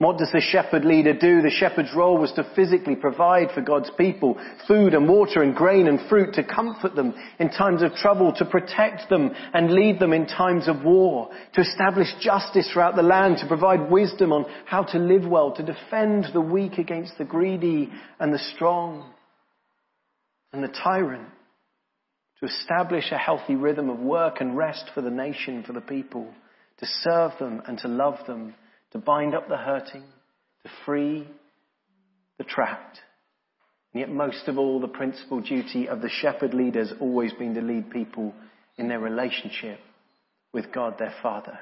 What 0.01 0.17
does 0.17 0.31
the 0.31 0.41
shepherd 0.41 0.83
leader 0.83 1.13
do? 1.13 1.43
The 1.43 1.51
shepherd's 1.51 1.93
role 1.95 2.17
was 2.17 2.31
to 2.31 2.51
physically 2.55 2.95
provide 2.95 3.51
for 3.51 3.61
God's 3.61 3.91
people 3.99 4.35
food 4.67 4.95
and 4.95 5.07
water 5.07 5.43
and 5.43 5.55
grain 5.55 5.87
and 5.87 5.99
fruit 6.09 6.33
to 6.33 6.43
comfort 6.43 6.95
them 6.95 7.13
in 7.37 7.51
times 7.51 7.83
of 7.83 7.93
trouble, 7.93 8.33
to 8.37 8.45
protect 8.45 9.11
them 9.11 9.29
and 9.53 9.71
lead 9.71 9.99
them 9.99 10.11
in 10.11 10.25
times 10.25 10.67
of 10.67 10.83
war, 10.83 11.29
to 11.53 11.61
establish 11.61 12.07
justice 12.19 12.67
throughout 12.73 12.95
the 12.95 13.03
land, 13.03 13.37
to 13.37 13.47
provide 13.47 13.91
wisdom 13.91 14.33
on 14.33 14.47
how 14.65 14.81
to 14.85 14.97
live 14.97 15.27
well, 15.27 15.51
to 15.51 15.61
defend 15.61 16.25
the 16.33 16.41
weak 16.41 16.79
against 16.79 17.19
the 17.19 17.23
greedy 17.23 17.87
and 18.19 18.33
the 18.33 18.39
strong 18.55 19.13
and 20.51 20.63
the 20.63 20.75
tyrant, 20.83 21.29
to 22.39 22.47
establish 22.47 23.11
a 23.11 23.19
healthy 23.19 23.53
rhythm 23.53 23.87
of 23.91 23.99
work 23.99 24.41
and 24.41 24.57
rest 24.57 24.89
for 24.95 25.01
the 25.01 25.11
nation, 25.11 25.61
for 25.61 25.73
the 25.73 25.79
people, 25.79 26.33
to 26.79 26.87
serve 27.03 27.33
them 27.37 27.61
and 27.67 27.77
to 27.77 27.87
love 27.87 28.17
them 28.25 28.55
to 28.91 28.99
bind 28.99 29.33
up 29.33 29.47
the 29.47 29.57
hurting, 29.57 30.03
to 30.63 30.69
free 30.85 31.27
the 32.37 32.43
trapped. 32.43 32.99
And 33.93 33.99
yet 33.99 34.09
most 34.09 34.47
of 34.47 34.57
all, 34.57 34.79
the 34.79 34.87
principal 34.87 35.41
duty 35.41 35.87
of 35.87 36.01
the 36.01 36.09
shepherd 36.09 36.53
leader 36.53 36.79
has 36.79 36.93
always 36.99 37.33
been 37.33 37.53
to 37.55 37.61
lead 37.61 37.91
people 37.91 38.33
in 38.77 38.87
their 38.87 38.99
relationship 38.99 39.79
with 40.53 40.71
God 40.73 40.95
their 40.97 41.13
Father. 41.21 41.57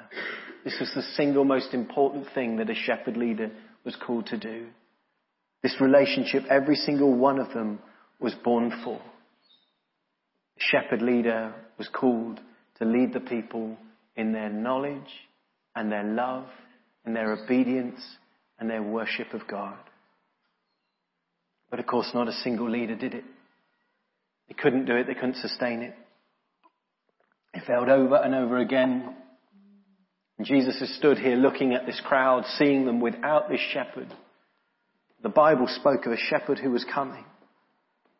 This 0.63 0.77
was 0.79 0.91
the 0.93 1.01
single 1.15 1.45
most 1.45 1.73
important 1.73 2.27
thing 2.33 2.57
that 2.57 2.69
a 2.69 2.75
shepherd 2.75 3.17
leader 3.17 3.51
was 3.83 3.95
called 3.95 4.27
to 4.27 4.37
do. 4.37 4.67
This 5.63 5.75
relationship, 5.79 6.43
every 6.49 6.75
single 6.75 7.13
one 7.15 7.39
of 7.39 7.53
them 7.53 7.79
was 8.19 8.33
born 8.43 8.71
for. 8.83 8.99
The 10.55 10.61
shepherd 10.61 11.01
leader 11.01 11.53
was 11.77 11.87
called 11.87 12.39
to 12.77 12.85
lead 12.85 13.13
the 13.13 13.19
people 13.19 13.77
in 14.15 14.33
their 14.33 14.49
knowledge 14.49 15.01
and 15.75 15.91
their 15.91 16.03
love 16.03 16.45
and 17.05 17.15
their 17.15 17.33
obedience 17.33 17.99
and 18.59 18.69
their 18.69 18.83
worship 18.83 19.33
of 19.33 19.47
God. 19.47 19.77
But 21.69 21.79
of 21.79 21.87
course, 21.87 22.09
not 22.13 22.27
a 22.27 22.33
single 22.43 22.69
leader 22.69 22.95
did 22.95 23.13
it. 23.13 23.23
They 24.47 24.55
couldn't 24.55 24.85
do 24.85 24.95
it, 24.95 25.07
they 25.07 25.13
couldn't 25.13 25.37
sustain 25.37 25.81
it. 25.81 25.95
They 27.53 27.61
failed 27.65 27.89
over 27.89 28.15
and 28.15 28.35
over 28.35 28.57
again. 28.57 29.15
And 30.37 30.47
Jesus 30.47 30.79
has 30.79 30.89
stood 30.95 31.17
here 31.17 31.35
looking 31.35 31.73
at 31.73 31.85
this 31.85 32.01
crowd, 32.05 32.45
seeing 32.57 32.85
them 32.85 33.01
without 33.01 33.49
this 33.49 33.61
shepherd. 33.73 34.13
The 35.21 35.29
Bible 35.29 35.67
spoke 35.67 36.05
of 36.05 36.13
a 36.13 36.17
shepherd 36.17 36.59
who 36.59 36.71
was 36.71 36.85
coming, 36.93 37.25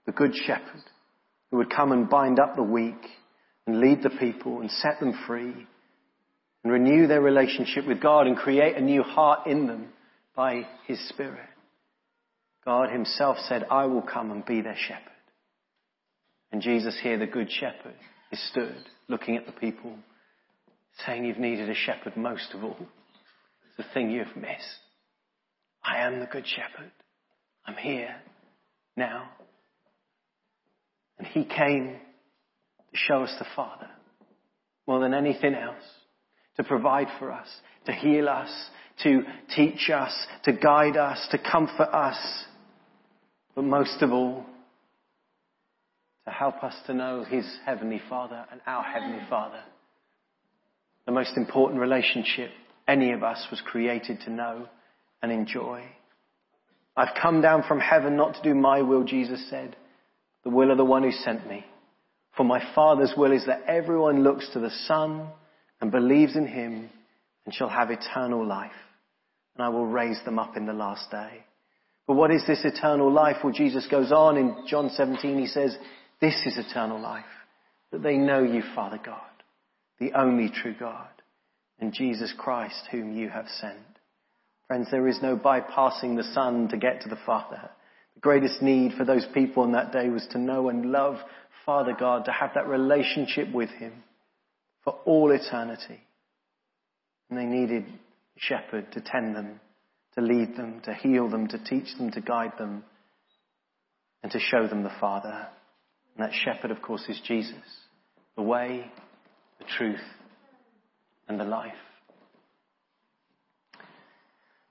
the 0.06 0.12
good 0.12 0.36
shepherd, 0.36 0.84
who 1.50 1.58
would 1.58 1.70
come 1.70 1.92
and 1.92 2.10
bind 2.10 2.40
up 2.40 2.56
the 2.56 2.64
weak 2.64 3.02
and 3.66 3.80
lead 3.80 4.04
the 4.04 4.10
people 4.10 4.60
and 4.60 4.70
set 4.70 5.00
them 5.00 5.18
free 5.26 5.68
and 6.64 6.74
renew 6.74 7.08
their 7.08 7.22
relationship 7.22 7.88
with 7.88 8.02
God 8.02 8.28
and 8.28 8.36
create 8.36 8.76
a 8.76 8.82
new 8.82 9.04
heart 9.04 9.48
in 9.48 9.68
them 9.68 9.90
by 10.36 10.68
His 10.88 11.00
Spirit. 11.10 11.48
God 12.66 12.92
Himself 12.92 13.38
said, 13.48 13.66
I 13.70 13.86
will 13.86 14.02
come 14.02 14.32
and 14.32 14.46
be 14.46 14.62
their 14.62 14.78
shepherd. 14.78 15.04
And 16.52 16.62
Jesus 16.62 17.00
here, 17.02 17.18
the 17.18 17.28
good 17.28 17.50
shepherd, 17.52 17.96
is 18.32 18.50
stood 18.52 18.84
looking 19.08 19.38
at 19.38 19.46
the 19.46 19.52
people 19.52 19.96
saying 21.06 21.26
you've 21.26 21.38
needed 21.38 21.70
a 21.70 21.76
shepherd 21.76 22.18
most 22.18 22.54
of 22.54 22.64
all. 22.64 22.78
It's 22.80 23.78
the 23.78 23.94
thing 23.94 24.12
you've 24.12 24.36
missed. 24.36 24.80
I 25.84 26.00
am 26.00 26.20
the 26.20 26.26
good 26.26 26.46
shepherd. 26.46 26.92
I'm 27.66 27.76
here 27.76 28.16
now. 28.98 29.30
And 31.18 31.28
he 31.28 31.46
came 31.46 31.96
to 32.92 32.98
show 32.98 33.24
us 33.24 33.34
the 33.40 33.46
Father 33.56 33.90
more 34.88 35.00
than 35.00 35.14
anything 35.14 35.54
else 35.54 35.84
to 36.60 36.64
provide 36.66 37.08
for 37.18 37.32
us, 37.32 37.48
to 37.86 37.94
heal 37.94 38.28
us, 38.28 38.50
to 39.02 39.22
teach 39.56 39.90
us, 39.90 40.14
to 40.44 40.52
guide 40.52 40.98
us, 40.98 41.26
to 41.32 41.38
comfort 41.38 41.88
us, 41.94 42.18
but 43.56 43.64
most 43.64 44.02
of 44.02 44.12
all, 44.12 44.46
to 46.26 46.32
help 46.32 46.62
us 46.62 46.76
to 46.86 46.94
know 46.94 47.24
His 47.24 47.46
Heavenly 47.66 48.02
Father 48.10 48.46
and 48.52 48.60
our 48.68 48.84
Heavenly 48.84 49.22
Father. 49.30 49.62
The 51.06 51.14
most 51.14 51.38
important 51.38 51.80
relationship 51.80 52.52
any 52.90 53.14
of 53.14 53.24
us 53.24 53.48
was 53.50 53.62
created 53.62 54.20
to 54.26 54.30
know 54.30 54.68
and 55.24 55.32
enjoy. 55.32 55.86
I've 56.98 57.16
come 57.22 57.42
down 57.42 57.64
from 57.70 57.80
heaven 57.80 58.18
not 58.18 58.36
to 58.36 58.42
do 58.42 58.54
my 58.54 58.82
will, 58.82 59.06
Jesus 59.06 59.50
said, 59.50 59.78
the 60.44 60.50
will 60.50 60.72
of 60.72 60.78
the 60.78 60.84
one 60.84 61.04
who 61.04 61.12
sent 61.12 61.48
me. 61.48 61.66
For 62.36 62.44
my 62.44 62.62
Father's 62.76 63.14
will 63.16 63.32
is 63.32 63.46
that 63.46 63.64
everyone 63.66 64.24
looks 64.24 64.50
to 64.52 64.60
the 64.60 64.72
Son 64.88 65.30
and 65.82 65.92
believes 65.92 66.36
in 66.36 66.48
him 66.48 66.90
and 67.46 67.54
shall 67.54 67.70
have 67.70 67.90
eternal 67.92 68.46
life. 68.46 68.72
And 69.56 69.66
I 69.66 69.70
will 69.70 69.86
raise 69.86 70.20
them 70.26 70.40
up 70.40 70.58
in 70.58 70.66
the 70.66 70.74
last 70.74 71.10
day. 71.12 71.46
But 72.08 72.16
what 72.16 72.32
is 72.32 72.44
this 72.48 72.64
eternal 72.64 73.12
life? 73.12 73.38
Well, 73.44 73.54
Jesus 73.54 73.88
goes 73.90 74.12
on 74.12 74.38
in 74.38 74.66
John 74.68 74.90
17, 74.90 75.38
he 75.38 75.48
says, 75.48 75.78
this 76.22 76.36
is 76.46 76.58
eternal 76.58 77.00
life, 77.00 77.24
that 77.92 78.04
they 78.04 78.18
know 78.18 78.44
you, 78.44 78.64
Father 78.76 79.00
God, 79.04 79.22
the 80.00 80.14
only 80.14 80.50
true 80.50 80.76
God, 80.78 81.08
and 81.80 81.94
Jesus 81.94 82.34
Christ 82.38 82.88
whom 82.92 83.16
you 83.16 83.30
have 83.30 83.48
sent. 83.60 83.78
Friends, 84.68 84.88
there 84.92 85.08
is 85.08 85.22
no 85.22 85.38
bypassing 85.38 86.16
the 86.16 86.30
Son 86.34 86.68
to 86.70 86.78
get 86.78 87.02
to 87.02 87.10
the 87.10 87.20
Father. 87.26 87.70
The 88.16 88.22
greatest 88.22 88.62
need 88.62 88.94
for 88.94 89.06
those 89.06 89.26
people 89.34 89.64
on 89.64 89.72
that 89.74 89.92
day 89.92 90.10
was 90.10 90.28
to 90.32 90.40
know 90.40 90.70
and 90.70 90.92
love 90.92 91.18
Father 91.66 91.96
God, 91.98 92.26
to 92.26 92.32
have 92.32 92.52
that 92.56 92.68
relationship 92.68 93.52
with 93.54 93.70
Him 93.70 94.04
for 94.84 94.94
all 95.06 95.32
eternity. 95.32 96.00
And 97.30 97.38
they 97.38 97.46
needed 97.46 97.86
a 97.86 98.40
shepherd 98.40 98.92
to 98.94 99.02
tend 99.02 99.36
them, 99.36 99.60
to 100.16 100.22
lead 100.22 100.56
them, 100.56 100.82
to 100.86 100.94
heal 100.94 101.30
them, 101.30 101.48
to 101.50 101.64
teach 101.64 101.96
them, 101.98 102.12
to 102.12 102.22
guide 102.22 102.54
them, 102.58 102.84
and 104.24 104.32
to 104.32 104.40
show 104.40 104.68
them 104.68 104.84
the 104.84 104.92
Father. 105.00 105.48
And 106.16 106.26
that 106.26 106.34
shepherd, 106.34 106.72
of 106.72 106.82
course, 106.82 107.04
is 107.08 107.22
Jesus, 107.26 107.56
the 108.36 108.42
way, 108.42 108.92
the 109.60 109.66
truth, 109.78 110.00
and 111.28 111.40
the 111.40 111.46
life. 111.46 111.74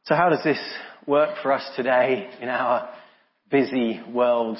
So 0.05 0.15
how 0.15 0.31
does 0.31 0.43
this 0.43 0.61
work 1.07 1.37
for 1.43 1.53
us 1.53 1.69
today 1.77 2.31
in 2.41 2.49
our 2.49 2.88
busy 3.50 4.00
world 4.12 4.59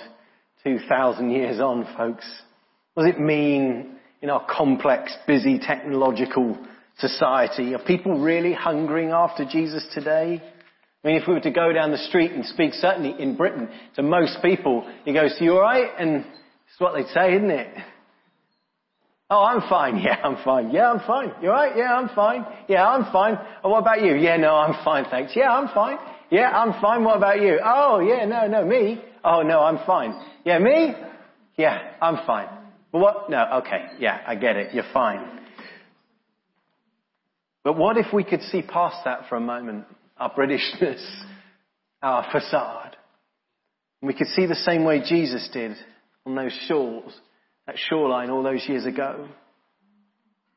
2,000 0.65 1.31
years 1.31 1.61
on, 1.61 1.87
folks? 1.97 2.27
What 2.95 3.05
does 3.05 3.15
it 3.15 3.21
mean 3.21 3.98
in 4.23 4.31
our 4.31 4.45
complex, 4.47 5.13
busy, 5.27 5.59
technological 5.59 6.59
society? 6.99 7.75
Are 7.75 7.85
people 7.85 8.21
really 8.21 8.53
hungering 8.53 9.11
after 9.11 9.45
Jesus 9.45 9.87
today? 9.95 10.43
I 11.05 11.07
mean, 11.07 11.17
if 11.17 11.29
we 11.29 11.35
were 11.35 11.41
to 11.41 11.51
go 11.53 11.73
down 11.73 11.93
the 11.93 11.99
street 11.99 12.33
and 12.33 12.45
speak, 12.45 12.75
certainly 12.75 13.15
in 13.21 13.37
Britain, 13.37 13.69
to 13.95 14.03
most 14.03 14.39
people, 14.43 14.91
he 15.05 15.13
goes, 15.13 15.35
you 15.39 15.53
alright? 15.53 15.91
And 15.99 16.17
it's 16.17 16.81
what 16.81 16.95
they'd 16.95 17.07
say, 17.15 17.35
isn't 17.37 17.51
it? 17.51 17.69
Oh, 19.31 19.45
I'm 19.45 19.69
fine. 19.69 19.99
Yeah, 20.05 20.17
I'm 20.25 20.43
fine. 20.45 20.71
Yeah, 20.71 20.91
I'm 20.91 21.07
fine. 21.07 21.33
You 21.41 21.51
alright? 21.51 21.77
Yeah, 21.77 21.97
I'm 21.97 22.09
fine. 22.15 22.45
Yeah, 22.69 22.89
I'm 22.89 23.13
fine. 23.13 23.39
Oh, 23.63 23.71
what 23.71 23.81
about 23.81 24.03
you? 24.03 24.15
Yeah, 24.17 24.37
no, 24.39 24.57
I'm 24.57 24.85
fine, 24.85 25.05
thanks. 25.11 25.33
Yeah, 25.37 25.51
I'm 25.51 25.73
fine. 25.73 25.99
Yeah, 26.31 26.51
I'm 26.51 26.81
fine. 26.81 27.05
What 27.05 27.17
about 27.17 27.41
you? 27.41 27.61
Oh, 27.63 28.01
yeah, 28.01 28.25
no, 28.25 28.47
no, 28.49 28.65
me. 28.65 29.03
Oh, 29.25 29.43
no, 29.43 29.61
I'm 29.61 29.79
fine. 29.87 30.21
Yeah, 30.45 30.59
me? 30.59 30.95
Yeah, 31.57 31.79
I'm 32.03 32.27
fine. 32.27 32.49
What? 32.91 33.29
No, 33.31 33.61
okay. 33.65 33.87
Yeah, 33.99 34.21
I 34.27 34.35
get 34.35 34.57
it. 34.57 34.75
You're 34.75 34.85
fine. 34.93 35.41
But 37.65 37.77
what 37.77 37.99
if 37.99 38.07
we 38.13 38.25
could 38.25 38.43
see 38.43 38.63
past 38.63 39.05
that 39.05 39.29
for 39.29 39.37
a 39.37 39.41
moment? 39.41 39.85
Our 40.17 40.33
Britishness, 40.33 41.05
our 42.03 42.27
facade. 42.33 42.97
And 44.01 44.09
we 44.09 44.15
could 44.15 44.29
see 44.29 44.47
the 44.47 44.55
same 44.55 44.85
way 44.85 45.03
Jesus 45.07 45.49
did 45.53 45.77
on 46.25 46.35
those 46.35 46.53
shores, 46.67 47.13
that 47.67 47.77
shoreline 47.77 48.31
all 48.31 48.43
those 48.43 48.65
years 48.69 48.87
ago. 48.87 49.29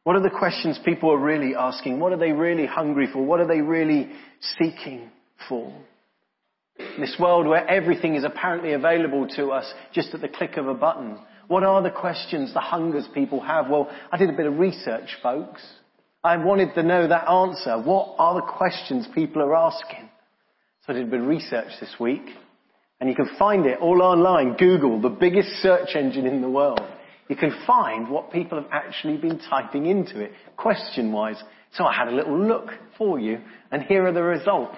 What 0.04 0.16
are 0.16 0.22
the 0.22 0.30
questions 0.30 0.80
people 0.84 1.12
are 1.12 1.18
really 1.18 1.56
asking? 1.56 2.00
What 2.00 2.12
are 2.12 2.18
they 2.18 2.32
really 2.32 2.66
hungry 2.66 3.08
for? 3.12 3.24
What 3.24 3.40
are 3.40 3.48
they 3.48 3.62
really 3.62 4.10
seeking 4.58 5.12
for? 5.48 5.74
In 6.80 7.02
this 7.02 7.16
world 7.20 7.46
where 7.46 7.68
everything 7.68 8.16
is 8.16 8.24
apparently 8.24 8.74
available 8.74 9.28
to 9.36 9.50
us 9.50 9.72
just 9.94 10.14
at 10.14 10.22
the 10.22 10.28
click 10.28 10.58
of 10.58 10.68
a 10.68 10.74
button. 10.74 11.20
What 11.52 11.66
are 11.66 11.84
the 11.84 11.92
questions, 11.92 12.54
the 12.54 12.62
hungers 12.62 13.06
people 13.14 13.42
have? 13.42 13.70
Well, 13.70 13.92
I 14.10 14.16
did 14.16 14.30
a 14.30 14.38
bit 14.38 14.46
of 14.46 14.58
research, 14.58 15.18
folks. 15.22 15.62
I 16.24 16.38
wanted 16.38 16.74
to 16.76 16.82
know 16.82 17.10
that 17.10 17.30
answer. 17.30 17.78
What 17.78 18.16
are 18.20 18.36
the 18.36 18.48
questions 18.54 19.06
people 19.14 19.42
are 19.42 19.54
asking? 19.54 20.10
So 20.88 20.94
I 20.94 20.96
did 20.96 21.10
a 21.10 21.12
bit 21.12 21.20
of 21.20 21.28
research 21.28 21.68
this 21.82 21.94
week. 22.00 22.22
And 23.02 23.10
you 23.10 23.16
can 23.18 23.32
find 23.38 23.66
it 23.66 23.80
all 23.82 24.02
online. 24.02 24.56
Google, 24.56 25.02
the 25.02 25.10
biggest 25.10 25.50
search 25.62 25.90
engine 25.94 26.26
in 26.26 26.40
the 26.40 26.50
world. 26.50 26.88
You 27.28 27.36
can 27.36 27.52
find 27.68 28.10
what 28.10 28.32
people 28.32 28.58
have 28.58 28.72
actually 28.72 29.18
been 29.18 29.38
typing 29.50 29.88
into 29.88 30.22
it, 30.22 30.32
question 30.56 31.12
wise. 31.12 31.44
So 31.74 31.84
I 31.84 31.94
had 31.94 32.08
a 32.08 32.16
little 32.16 32.40
look 32.40 32.70
for 32.98 33.20
you, 33.20 33.42
and 33.72 33.84
here 33.84 34.08
are 34.08 34.14
the 34.14 34.24
results. 34.24 34.78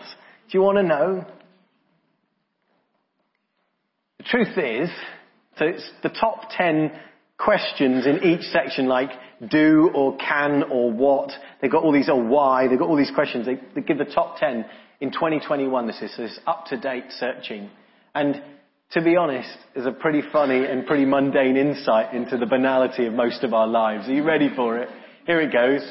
Do 0.50 0.58
you 0.58 0.64
want 0.64 0.80
to 0.80 0.84
know? 0.84 1.26
The 4.18 4.24
truth 4.24 4.58
is, 4.58 4.90
so 5.58 5.66
it's 5.66 5.88
the 6.02 6.10
top 6.10 6.50
10 6.58 6.92
questions 7.38 8.06
in 8.06 8.24
each 8.24 8.44
section 8.52 8.88
like 8.88 9.10
do 9.50 9.92
or 9.94 10.16
can 10.18 10.64
or 10.64 10.92
what. 10.92 11.32
They've 11.62 11.72
got 11.72 11.84
all 11.84 11.92
these, 11.92 12.10
or 12.10 12.24
why. 12.24 12.68
They've 12.68 12.80
got 12.80 12.88
all 12.88 12.98
these 12.98 13.12
questions. 13.14 13.46
They, 13.46 13.60
they 13.76 13.82
give 13.82 13.98
the 13.98 14.06
top 14.06 14.38
10 14.40 14.66
in 15.02 15.12
2021. 15.12 15.88
This 15.88 16.02
is 16.02 16.16
this 16.18 16.40
up 16.48 16.66
to 16.68 16.78
date 16.78 17.06
searching. 17.20 17.70
And 18.16 18.42
to 18.92 19.02
be 19.02 19.16
honest, 19.16 19.50
is 19.76 19.86
a 19.86 19.92
pretty 19.92 20.22
funny 20.32 20.66
and 20.66 20.86
pretty 20.86 21.06
mundane 21.06 21.58
insight 21.58 22.14
into 22.14 22.38
the 22.38 22.46
banality 22.46 23.06
of 23.06 23.14
most 23.14 23.44
of 23.44 23.54
our 23.54 23.68
lives. 23.68 24.08
Are 24.08 24.14
you 24.14 24.24
ready 24.24 24.50
for 24.56 24.78
it? 24.78 24.90
Here 25.26 25.42
it 25.42 25.52
goes. 25.52 25.82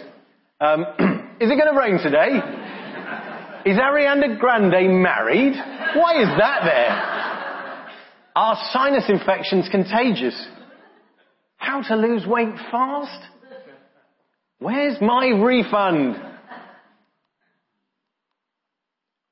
Um, 0.60 0.82
is 1.40 1.50
it 1.50 1.56
going 1.56 1.72
to 1.72 1.78
rain 1.78 1.98
today? 1.98 2.38
Is 3.64 3.78
Ariana 3.78 4.38
Grande 4.38 5.02
married? 5.02 5.54
Why 5.94 6.20
is 6.20 6.28
that 6.38 6.62
there? 6.64 7.11
Are 8.34 8.56
sinus 8.72 9.04
infections 9.08 9.68
contagious? 9.70 10.34
How 11.56 11.82
to 11.82 11.96
lose 11.96 12.26
weight 12.26 12.54
fast? 12.70 13.22
Where's 14.58 15.00
my 15.00 15.26
refund? 15.26 16.16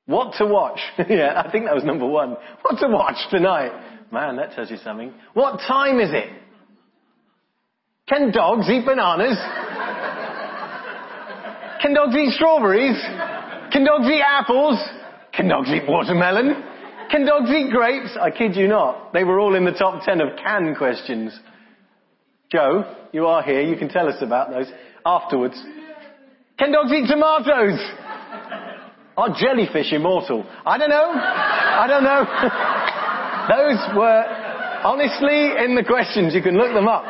What 0.05 0.33
to 0.37 0.45
watch? 0.45 0.79
yeah, 1.09 1.41
I 1.43 1.49
think 1.51 1.65
that 1.65 1.75
was 1.75 1.83
number 1.83 2.05
one. 2.05 2.35
What 2.61 2.79
to 2.79 2.87
watch 2.89 3.17
tonight? 3.29 3.71
Man, 4.11 4.35
that 4.35 4.51
tells 4.51 4.69
you 4.69 4.77
something. 4.77 5.13
What 5.33 5.59
time 5.67 5.99
is 5.99 6.09
it? 6.11 6.29
Can 8.07 8.31
dogs 8.31 8.69
eat 8.69 8.85
bananas? 8.85 9.37
Can 11.81 11.93
dogs 11.93 12.15
eat 12.15 12.33
strawberries? 12.33 13.01
Can 13.71 13.85
dogs 13.85 14.05
eat 14.05 14.21
apples? 14.21 14.77
Can 15.33 15.47
dogs 15.47 15.69
eat 15.69 15.83
watermelon? 15.87 16.61
Can 17.11 17.25
dogs 17.25 17.49
eat 17.49 17.71
grapes? 17.71 18.17
I 18.19 18.31
kid 18.31 18.55
you 18.55 18.67
not. 18.69 19.11
They 19.11 19.25
were 19.25 19.39
all 19.39 19.55
in 19.55 19.65
the 19.65 19.71
top 19.71 20.03
ten 20.05 20.21
of 20.21 20.29
can 20.41 20.75
questions. 20.75 21.37
Joe, 22.49 22.85
you 23.11 23.25
are 23.27 23.43
here. 23.43 23.61
You 23.61 23.75
can 23.75 23.89
tell 23.89 24.07
us 24.07 24.15
about 24.21 24.49
those 24.49 24.71
afterwards. 25.05 25.61
Can 26.57 26.71
dogs 26.71 26.91
eat 26.91 27.07
tomatoes? 27.07 27.79
Are 29.17 29.35
jellyfish 29.37 29.91
immortal? 29.91 30.45
I 30.65 30.77
don't 30.77 30.89
know. 30.89 31.11
I 31.13 31.85
don't 31.87 32.03
know. 32.03 32.25
Those 33.51 33.97
were 33.97 34.23
honestly 34.83 35.51
in 35.65 35.75
the 35.75 35.83
questions. 35.83 36.33
You 36.33 36.41
can 36.41 36.57
look 36.57 36.73
them 36.73 36.87
up. 36.87 37.03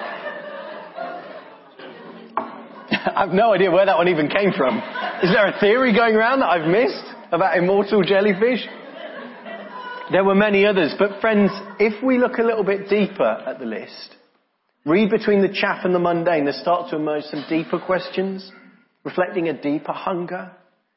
I 2.91 3.25
have 3.25 3.29
no 3.29 3.53
idea 3.53 3.69
where 3.69 3.85
that 3.85 3.97
one 3.97 4.07
even 4.07 4.29
came 4.29 4.51
from. 4.57 4.77
Is 5.21 5.31
there 5.31 5.45
a 5.47 5.59
theory 5.59 5.93
going 5.93 6.15
around 6.15 6.39
that 6.39 6.49
I've 6.49 6.67
missed 6.67 7.05
about 7.31 7.55
immortal 7.55 8.01
jellyfish? 8.01 8.67
There 10.11 10.23
were 10.23 10.35
many 10.35 10.65
others, 10.65 10.93
but 10.99 11.21
friends, 11.21 11.51
if 11.79 12.03
we 12.03 12.17
look 12.17 12.37
a 12.37 12.43
little 12.43 12.63
bit 12.63 12.89
deeper 12.89 13.23
at 13.23 13.59
the 13.59 13.65
list, 13.65 14.15
read 14.85 15.09
between 15.09 15.41
the 15.41 15.53
chaff 15.53 15.85
and 15.85 15.95
the 15.95 15.99
mundane, 15.99 16.45
there 16.45 16.53
start 16.53 16.89
to 16.89 16.97
emerge 16.97 17.23
some 17.25 17.45
deeper 17.49 17.79
questions, 17.79 18.51
reflecting 19.03 19.47
a 19.47 19.61
deeper 19.61 19.93
hunger, 19.93 20.51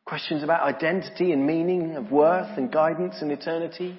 Questions 0.05 0.42
about 0.42 0.62
identity 0.62 1.33
and 1.33 1.46
meaning 1.46 1.96
of 1.96 2.11
worth 2.11 2.59
and 2.59 2.70
guidance 2.70 3.16
and 3.22 3.33
eternity. 3.33 3.98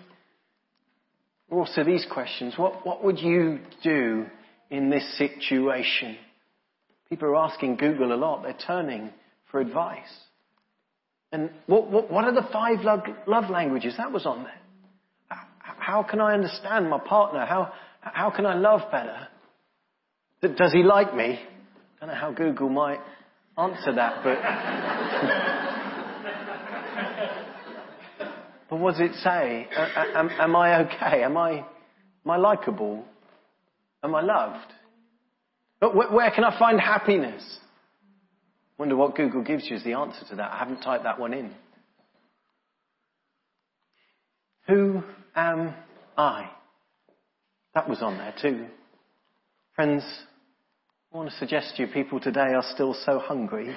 Also 1.50 1.84
these 1.84 2.06
questions. 2.12 2.54
What, 2.58 2.86
what 2.86 3.04
would 3.04 3.20
you 3.20 3.60
do 3.84 4.26
in 4.70 4.90
this 4.90 5.18
situation? 5.18 6.18
People 7.10 7.30
are 7.30 7.36
asking 7.38 7.78
Google 7.78 8.14
a 8.14 8.16
lot. 8.16 8.44
They're 8.44 8.56
turning 8.68 9.12
for 9.50 9.60
advice. 9.60 10.14
And 11.32 11.50
what, 11.66 11.90
what, 11.90 12.12
what 12.12 12.26
are 12.26 12.34
the 12.34 12.48
five 12.54 12.82
love, 12.82 13.02
love 13.26 13.50
languages? 13.50 13.96
That 13.98 14.12
was 14.12 14.28
on 14.28 14.44
there. 14.44 14.54
How 15.86 16.02
can 16.02 16.20
I 16.20 16.34
understand 16.34 16.90
my 16.90 16.98
partner? 16.98 17.46
How, 17.46 17.72
how 18.02 18.32
can 18.32 18.48
I 18.48 18.56
love 18.56 18.82
better? 18.92 19.28
Does 20.42 20.74
he 20.74 20.82
like 20.82 21.16
me? 21.16 21.40
I 21.40 22.00
don't 22.00 22.10
know 22.10 22.16
how 22.16 22.32
Google 22.32 22.70
might 22.70 23.00
answer 23.56 23.94
that, 23.94 24.24
but 24.24 24.40
But 28.68 28.78
what 28.78 28.94
does 28.94 29.02
it 29.02 29.14
say? 29.24 29.68
Am, 30.16 30.30
am 30.30 30.56
I 30.56 30.82
okay? 30.86 31.22
Am 31.24 31.38
I, 31.38 31.52
am 31.52 32.32
I 32.32 32.38
likable? 32.38 33.06
Am 34.04 34.16
I 34.16 34.22
loved? 34.22 34.74
But 35.80 35.96
where, 35.96 36.32
can 36.32 36.44
I 36.44 36.58
find 36.58 36.82
happiness? 36.82 37.60
Wonder 38.80 38.96
what 38.96 39.16
Google 39.16 39.44
gives 39.44 39.70
you 39.70 39.76
as 39.76 39.84
the 39.84 39.94
answer 39.94 40.26
to 40.32 40.36
that. 40.38 40.52
I 40.52 40.58
haven't 40.58 40.82
typed 40.82 41.04
that 41.04 41.20
one 41.20 41.34
in. 41.34 41.52
Who 44.68 45.04
am 45.36 45.74
I? 46.18 46.50
That 47.74 47.90
was 47.90 48.02
on 48.02 48.18
there 48.18 48.34
too. 48.42 48.68
Friends, 49.76 50.04
I 51.14 51.18
want 51.18 51.30
to 51.30 51.36
suggest 51.38 51.76
to 51.76 51.84
you 51.84 51.88
people 51.88 52.20
today 52.20 52.54
are 52.56 52.64
still 52.74 52.96
so 53.06 53.20
hungry. 53.20 53.76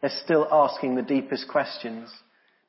They're 0.00 0.10
still 0.24 0.48
asking 0.50 0.94
the 0.94 1.02
deepest 1.02 1.48
questions. 1.48 2.10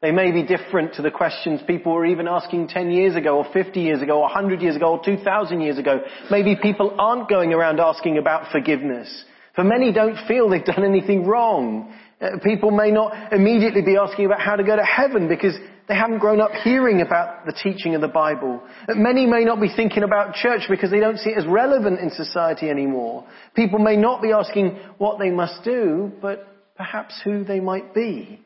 They 0.01 0.11
may 0.11 0.31
be 0.31 0.43
different 0.43 0.93
to 0.95 1.01
the 1.01 1.09
questions 1.09 1.61
people 1.65 1.93
were 1.93 2.05
even 2.05 2.27
asking 2.27 2.67
10 2.67 2.91
years 2.91 3.15
ago 3.15 3.37
or 3.37 3.45
50 3.51 3.79
years 3.79 4.01
ago 4.01 4.17
or 4.17 4.23
100 4.23 4.61
years 4.61 4.75
ago 4.75 4.97
or 4.97 5.03
2,000 5.03 5.61
years 5.61 5.79
ago. 5.79 6.01
Maybe 6.29 6.55
people 6.55 6.95
aren't 6.99 7.27
going 7.27 7.51
around 7.51 7.79
asking 7.79 8.17
about 8.17 8.51
forgiveness. 8.51 9.25
For 9.55 9.63
many 9.63 9.91
don't 9.91 10.17
feel 10.27 10.49
they've 10.49 10.63
done 10.63 10.83
anything 10.83 11.25
wrong. 11.25 11.93
Uh, 12.21 12.37
people 12.43 12.69
may 12.69 12.91
not 12.91 13.33
immediately 13.33 13.81
be 13.81 13.97
asking 13.97 14.25
about 14.25 14.39
how 14.39 14.55
to 14.55 14.63
go 14.63 14.75
to 14.75 14.83
heaven 14.83 15.27
because 15.27 15.55
they 15.87 15.95
haven't 15.95 16.19
grown 16.19 16.41
up 16.41 16.51
hearing 16.63 17.01
about 17.01 17.45
the 17.45 17.53
teaching 17.53 17.95
of 17.95 18.01
the 18.01 18.09
Bible. 18.09 18.61
Many 18.89 19.25
may 19.25 19.45
not 19.45 19.61
be 19.61 19.73
thinking 19.73 20.03
about 20.03 20.35
church 20.35 20.63
because 20.69 20.91
they 20.91 20.99
don't 20.99 21.17
see 21.17 21.29
it 21.29 21.37
as 21.37 21.45
relevant 21.47 21.99
in 21.99 22.11
society 22.11 22.69
anymore. 22.69 23.25
People 23.55 23.79
may 23.79 23.95
not 23.95 24.21
be 24.21 24.33
asking 24.33 24.77
what 24.97 25.17
they 25.17 25.31
must 25.31 25.63
do, 25.63 26.11
but 26.21 26.45
perhaps 26.75 27.19
who 27.23 27.45
they 27.45 27.61
might 27.61 27.93
be. 27.93 28.41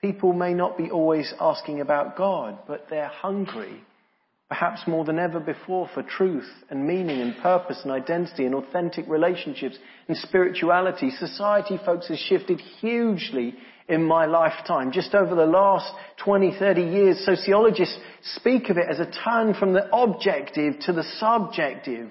People 0.00 0.32
may 0.32 0.54
not 0.54 0.78
be 0.78 0.90
always 0.90 1.32
asking 1.40 1.80
about 1.80 2.16
God, 2.16 2.58
but 2.66 2.86
they're 2.88 3.08
hungry, 3.08 3.82
perhaps 4.48 4.86
more 4.86 5.04
than 5.04 5.18
ever 5.18 5.38
before, 5.38 5.88
for 5.92 6.02
truth 6.02 6.48
and 6.70 6.86
meaning 6.86 7.20
and 7.20 7.36
purpose 7.42 7.80
and 7.82 7.92
identity 7.92 8.46
and 8.46 8.54
authentic 8.54 9.06
relationships 9.06 9.78
and 10.08 10.16
spirituality. 10.16 11.10
Society, 11.10 11.78
folks, 11.84 12.08
has 12.08 12.18
shifted 12.18 12.60
hugely 12.80 13.54
in 13.88 14.02
my 14.02 14.26
lifetime. 14.26 14.90
Just 14.90 15.14
over 15.14 15.34
the 15.34 15.46
last 15.46 15.92
20, 16.24 16.56
30 16.58 16.82
years, 16.82 17.24
sociologists 17.24 17.98
speak 18.36 18.70
of 18.70 18.78
it 18.78 18.86
as 18.88 19.00
a 19.00 19.10
turn 19.24 19.54
from 19.54 19.74
the 19.74 19.88
objective 19.94 20.78
to 20.80 20.92
the 20.92 21.04
subjective. 21.18 22.10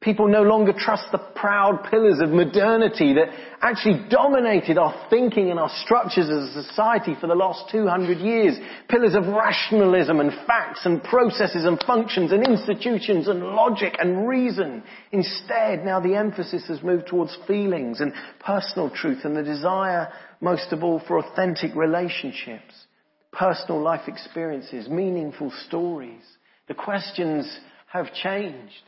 People 0.00 0.28
no 0.28 0.42
longer 0.42 0.72
trust 0.72 1.10
the 1.10 1.18
proud 1.18 1.88
pillars 1.90 2.20
of 2.20 2.30
modernity 2.30 3.14
that 3.14 3.30
actually 3.60 4.06
dominated 4.08 4.78
our 4.78 4.94
thinking 5.10 5.50
and 5.50 5.58
our 5.58 5.70
structures 5.82 6.30
as 6.30 6.54
a 6.54 6.62
society 6.62 7.16
for 7.20 7.26
the 7.26 7.34
last 7.34 7.68
200 7.72 8.18
years. 8.18 8.56
Pillars 8.88 9.16
of 9.16 9.26
rationalism 9.26 10.20
and 10.20 10.30
facts 10.46 10.86
and 10.86 11.02
processes 11.02 11.64
and 11.64 11.82
functions 11.84 12.30
and 12.30 12.46
institutions 12.46 13.26
and 13.26 13.42
logic 13.42 13.96
and 13.98 14.28
reason. 14.28 14.84
Instead, 15.10 15.84
now 15.84 15.98
the 15.98 16.14
emphasis 16.14 16.68
has 16.68 16.80
moved 16.80 17.08
towards 17.08 17.36
feelings 17.48 18.00
and 18.00 18.12
personal 18.38 18.90
truth 18.90 19.24
and 19.24 19.36
the 19.36 19.42
desire, 19.42 20.12
most 20.40 20.70
of 20.70 20.84
all, 20.84 21.02
for 21.08 21.18
authentic 21.18 21.74
relationships, 21.74 22.86
personal 23.32 23.82
life 23.82 24.06
experiences, 24.06 24.88
meaningful 24.88 25.52
stories. 25.66 26.22
The 26.68 26.74
questions 26.74 27.58
have 27.88 28.14
changed. 28.14 28.84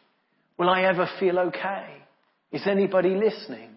Will 0.60 0.68
I 0.68 0.82
ever 0.82 1.08
feel 1.18 1.38
okay? 1.38 1.86
Is 2.52 2.66
anybody 2.66 3.14
listening? 3.14 3.70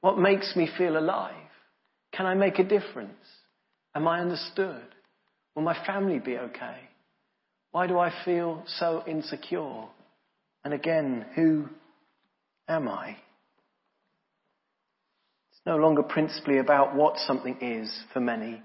What 0.00 0.18
makes 0.18 0.56
me 0.56 0.68
feel 0.76 0.98
alive? 0.98 1.32
Can 2.12 2.26
I 2.26 2.34
make 2.34 2.58
a 2.58 2.64
difference? 2.64 3.12
Am 3.94 4.08
I 4.08 4.18
understood? 4.18 4.82
Will 5.54 5.62
my 5.62 5.78
family 5.86 6.18
be 6.18 6.36
okay? 6.36 6.78
Why 7.70 7.86
do 7.86 8.00
I 8.00 8.12
feel 8.24 8.64
so 8.66 9.04
insecure? 9.06 9.84
And 10.64 10.74
again, 10.74 11.24
who 11.36 11.66
am 12.66 12.88
I? 12.88 13.10
It's 15.52 15.60
no 15.64 15.76
longer 15.76 16.02
principally 16.02 16.58
about 16.58 16.96
what 16.96 17.16
something 17.18 17.58
is 17.60 17.96
for 18.12 18.18
many, 18.18 18.60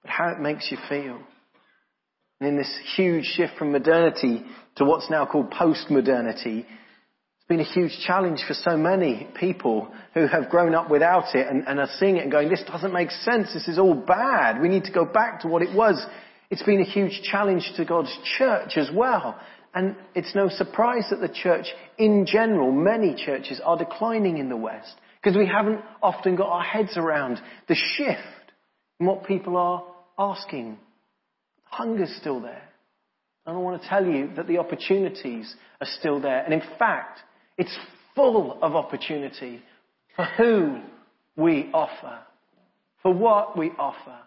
but 0.00 0.10
how 0.10 0.28
it 0.28 0.40
makes 0.40 0.70
you 0.70 0.78
feel. 0.88 1.18
And 2.40 2.48
in 2.48 2.56
this 2.56 2.74
huge 2.96 3.26
shift 3.26 3.58
from 3.58 3.72
modernity 3.72 4.42
to 4.76 4.86
what's 4.86 5.10
now 5.10 5.26
called 5.26 5.50
post-modernity, 5.50 6.64
it's 7.44 7.48
been 7.50 7.60
a 7.60 7.74
huge 7.74 8.02
challenge 8.06 8.42
for 8.48 8.54
so 8.54 8.74
many 8.74 9.28
people 9.38 9.92
who 10.14 10.26
have 10.26 10.48
grown 10.48 10.74
up 10.74 10.88
without 10.90 11.34
it 11.34 11.46
and, 11.46 11.68
and, 11.68 11.78
are 11.78 11.90
seeing 11.98 12.16
it 12.16 12.22
and 12.22 12.32
going, 12.32 12.48
this 12.48 12.62
doesn't 12.66 12.94
make 12.94 13.10
sense. 13.10 13.52
This 13.52 13.68
is 13.68 13.78
all 13.78 13.92
bad. 13.92 14.62
We 14.62 14.70
need 14.70 14.84
to 14.84 14.92
go 14.92 15.04
back 15.04 15.42
to 15.42 15.48
what 15.48 15.60
it 15.60 15.76
was. 15.76 16.02
It's 16.48 16.62
been 16.62 16.80
a 16.80 16.90
huge 16.90 17.20
challenge 17.30 17.70
to 17.76 17.84
God's 17.84 18.16
church 18.38 18.78
as 18.78 18.88
well. 18.94 19.38
And 19.74 19.94
it's 20.14 20.34
no 20.34 20.48
surprise 20.48 21.04
that 21.10 21.20
the 21.20 21.28
church 21.28 21.66
in 21.98 22.24
general, 22.24 22.72
many 22.72 23.14
churches 23.14 23.60
are 23.62 23.76
declining 23.76 24.38
in 24.38 24.48
the 24.48 24.56
West 24.56 24.94
because 25.22 25.36
we 25.36 25.46
haven't 25.46 25.82
often 26.02 26.36
got 26.36 26.48
our 26.48 26.64
heads 26.64 26.96
around 26.96 27.38
the 27.68 27.74
shift 27.74 28.52
in 29.00 29.04
what 29.04 29.26
people 29.26 29.58
are 29.58 29.84
asking. 30.18 30.78
Hunger's 31.64 32.16
still 32.18 32.40
there. 32.40 32.70
And 33.44 33.54
I 33.54 33.60
want 33.60 33.82
to 33.82 33.88
tell 33.88 34.06
you 34.06 34.30
that 34.36 34.46
the 34.46 34.56
opportunities 34.56 35.54
are 35.82 35.86
still 35.98 36.22
there. 36.22 36.42
And 36.42 36.54
in 36.54 36.62
fact, 36.78 37.20
it's 37.58 37.76
full 38.14 38.58
of 38.62 38.74
opportunity 38.74 39.62
for 40.16 40.24
who 40.24 40.80
we 41.36 41.70
offer, 41.72 42.18
for 43.02 43.12
what 43.12 43.56
we 43.56 43.70
offer, 43.78 44.18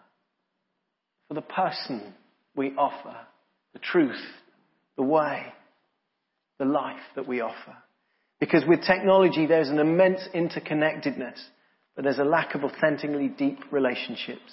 for 1.26 1.34
the 1.34 1.42
person 1.42 2.14
we 2.54 2.72
offer, 2.76 3.16
the 3.72 3.78
truth, 3.78 4.20
the 4.96 5.02
way, 5.02 5.42
the 6.58 6.64
life 6.64 6.96
that 7.16 7.26
we 7.26 7.40
offer. 7.40 7.76
Because 8.40 8.64
with 8.66 8.84
technology, 8.84 9.46
there's 9.46 9.68
an 9.68 9.78
immense 9.78 10.20
interconnectedness, 10.34 11.38
but 11.94 12.04
there's 12.04 12.18
a 12.18 12.24
lack 12.24 12.54
of 12.54 12.64
authentically 12.64 13.28
deep 13.28 13.58
relationships. 13.70 14.52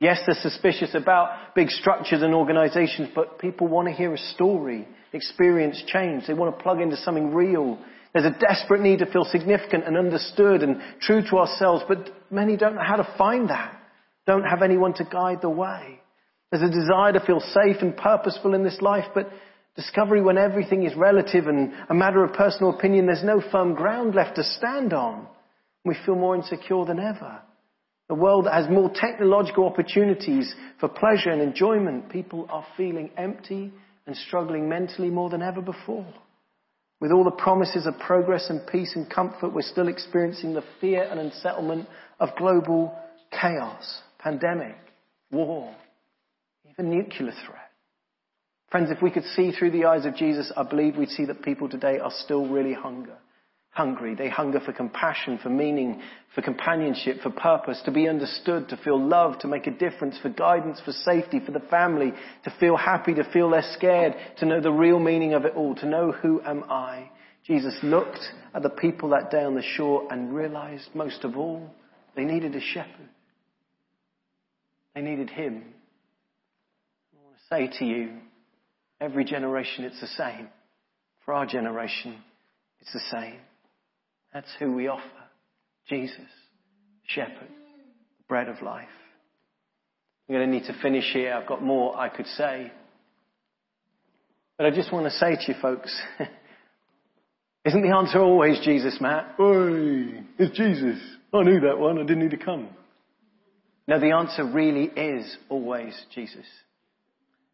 Yes, 0.00 0.20
they're 0.26 0.36
suspicious 0.42 0.94
about 0.94 1.54
big 1.54 1.70
structures 1.70 2.22
and 2.22 2.34
organizations, 2.34 3.08
but 3.14 3.38
people 3.38 3.68
want 3.68 3.88
to 3.88 3.94
hear 3.94 4.12
a 4.12 4.18
story, 4.18 4.86
experience 5.12 5.82
change. 5.86 6.26
They 6.26 6.34
want 6.34 6.56
to 6.56 6.62
plug 6.62 6.80
into 6.80 6.96
something 6.96 7.32
real 7.32 7.78
there's 8.14 8.26
a 8.26 8.38
desperate 8.38 8.80
need 8.80 9.00
to 9.00 9.06
feel 9.10 9.24
significant 9.24 9.84
and 9.86 9.98
understood 9.98 10.62
and 10.62 10.80
true 11.00 11.20
to 11.28 11.38
ourselves, 11.38 11.82
but 11.88 12.10
many 12.30 12.56
don't 12.56 12.76
know 12.76 12.84
how 12.84 12.96
to 12.96 13.14
find 13.18 13.50
that. 13.50 13.76
Don't 14.24 14.44
have 14.44 14.62
anyone 14.62 14.94
to 14.94 15.04
guide 15.04 15.40
the 15.42 15.50
way. 15.50 16.00
There's 16.50 16.62
a 16.62 16.72
desire 16.72 17.12
to 17.12 17.26
feel 17.26 17.40
safe 17.40 17.82
and 17.82 17.96
purposeful 17.96 18.54
in 18.54 18.62
this 18.62 18.80
life, 18.80 19.06
but 19.14 19.28
discovery 19.74 20.22
when 20.22 20.38
everything 20.38 20.84
is 20.84 20.94
relative 20.94 21.48
and 21.48 21.72
a 21.90 21.94
matter 21.94 22.22
of 22.22 22.32
personal 22.34 22.72
opinion, 22.72 23.06
there's 23.06 23.24
no 23.24 23.42
firm 23.50 23.74
ground 23.74 24.14
left 24.14 24.36
to 24.36 24.44
stand 24.44 24.92
on. 24.92 25.26
We 25.84 25.96
feel 26.06 26.14
more 26.14 26.36
insecure 26.36 26.84
than 26.84 27.00
ever. 27.00 27.40
A 28.10 28.14
world 28.14 28.46
that 28.46 28.54
has 28.54 28.70
more 28.70 28.92
technological 28.94 29.66
opportunities 29.66 30.54
for 30.78 30.88
pleasure 30.88 31.30
and 31.30 31.42
enjoyment, 31.42 32.10
people 32.10 32.46
are 32.48 32.64
feeling 32.76 33.10
empty 33.16 33.72
and 34.06 34.16
struggling 34.16 34.68
mentally 34.68 35.08
more 35.10 35.30
than 35.30 35.42
ever 35.42 35.60
before. 35.60 36.06
With 37.04 37.12
all 37.12 37.22
the 37.22 37.32
promises 37.32 37.84
of 37.84 37.98
progress 37.98 38.48
and 38.48 38.66
peace 38.66 38.96
and 38.96 39.10
comfort, 39.10 39.52
we're 39.52 39.60
still 39.60 39.88
experiencing 39.88 40.54
the 40.54 40.64
fear 40.80 41.02
and 41.02 41.20
unsettlement 41.20 41.86
of 42.18 42.34
global 42.34 42.98
chaos, 43.30 44.00
pandemic, 44.18 44.74
war, 45.30 45.76
even 46.70 46.88
nuclear 46.88 47.32
threat. 47.44 47.70
Friends, 48.70 48.90
if 48.90 49.02
we 49.02 49.10
could 49.10 49.26
see 49.36 49.52
through 49.52 49.72
the 49.72 49.84
eyes 49.84 50.06
of 50.06 50.16
Jesus, 50.16 50.50
I 50.56 50.62
believe 50.62 50.96
we'd 50.96 51.10
see 51.10 51.26
that 51.26 51.42
people 51.42 51.68
today 51.68 51.98
are 51.98 52.10
still 52.10 52.48
really 52.48 52.72
hunger 52.72 53.18
hungry. 53.74 54.14
They 54.14 54.28
hunger 54.30 54.60
for 54.60 54.72
compassion, 54.72 55.38
for 55.42 55.50
meaning, 55.50 56.00
for 56.34 56.42
companionship, 56.42 57.20
for 57.20 57.30
purpose, 57.30 57.82
to 57.84 57.90
be 57.90 58.08
understood, 58.08 58.68
to 58.68 58.76
feel 58.78 59.04
loved, 59.04 59.40
to 59.40 59.48
make 59.48 59.66
a 59.66 59.72
difference, 59.72 60.16
for 60.22 60.28
guidance, 60.30 60.80
for 60.84 60.92
safety, 60.92 61.40
for 61.44 61.50
the 61.50 61.60
family, 61.68 62.12
to 62.44 62.54
feel 62.60 62.76
happy, 62.76 63.14
to 63.14 63.30
feel 63.32 63.50
less 63.50 63.74
scared, 63.76 64.14
to 64.38 64.46
know 64.46 64.60
the 64.60 64.72
real 64.72 65.00
meaning 65.00 65.34
of 65.34 65.44
it 65.44 65.54
all, 65.56 65.74
to 65.74 65.86
know 65.86 66.12
who 66.12 66.40
am 66.42 66.64
I. 66.70 67.10
Jesus 67.46 67.76
looked 67.82 68.20
at 68.54 68.62
the 68.62 68.70
people 68.70 69.10
that 69.10 69.30
day 69.30 69.42
on 69.42 69.56
the 69.56 69.62
shore 69.62 70.06
and 70.10 70.34
realized 70.34 70.88
most 70.94 71.24
of 71.24 71.36
all, 71.36 71.68
they 72.14 72.24
needed 72.24 72.54
a 72.54 72.60
shepherd. 72.60 73.08
They 74.94 75.02
needed 75.02 75.30
him. 75.30 75.64
I 77.12 77.24
want 77.24 77.36
to 77.36 77.72
say 77.72 77.78
to 77.80 77.84
you, 77.84 78.12
every 79.00 79.24
generation 79.24 79.84
it's 79.84 80.00
the 80.00 80.06
same. 80.06 80.48
For 81.24 81.34
our 81.34 81.44
generation, 81.44 82.16
it's 82.80 82.92
the 82.92 83.00
same. 83.10 83.40
That's 84.34 84.50
who 84.58 84.72
we 84.72 84.88
offer. 84.88 85.02
Jesus, 85.88 86.18
shepherd, 87.06 87.48
bread 88.28 88.48
of 88.48 88.60
life. 88.62 88.88
I'm 90.28 90.34
going 90.34 90.50
to 90.50 90.52
need 90.52 90.66
to 90.66 90.78
finish 90.82 91.10
here. 91.12 91.32
I've 91.32 91.46
got 91.46 91.62
more 91.62 91.96
I 91.96 92.08
could 92.08 92.26
say. 92.26 92.72
But 94.58 94.66
I 94.66 94.70
just 94.70 94.92
want 94.92 95.06
to 95.06 95.10
say 95.10 95.36
to 95.36 95.52
you 95.52 95.54
folks, 95.60 95.96
isn't 97.64 97.82
the 97.82 97.94
answer 97.96 98.18
always 98.20 98.60
Jesus, 98.64 98.98
Matt? 99.00 99.34
Oi, 99.38 100.24
it's 100.38 100.56
Jesus. 100.56 101.00
I 101.32 101.42
knew 101.42 101.60
that 101.60 101.78
one. 101.78 101.98
I 101.98 102.02
didn't 102.02 102.20
need 102.20 102.30
to 102.30 102.44
come. 102.44 102.68
No, 103.86 104.00
the 104.00 104.12
answer 104.12 104.44
really 104.44 104.84
is 104.84 105.36
always 105.48 105.94
Jesus. 106.14 106.46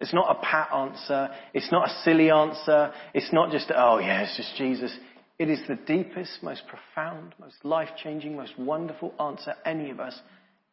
It's 0.01 0.15
not 0.15 0.35
a 0.35 0.41
pat 0.41 0.71
answer. 0.73 1.31
It's 1.53 1.71
not 1.71 1.89
a 1.89 2.03
silly 2.05 2.31
answer. 2.31 2.93
It's 3.13 3.33
not 3.33 3.51
just, 3.51 3.71
oh 3.75 3.99
yeah, 3.99 4.23
it's 4.23 4.37
just 4.37 4.57
Jesus. 4.57 4.97
It 5.41 5.49
is 5.49 5.61
the 5.67 5.77
deepest, 5.87 6.43
most 6.43 6.65
profound, 6.67 7.35
most 7.41 7.65
life 7.65 7.89
changing, 8.05 8.37
most 8.37 8.59
wonderful 8.59 9.15
answer 9.19 9.55
any 9.65 9.89
of 9.89 9.99
us 9.99 10.15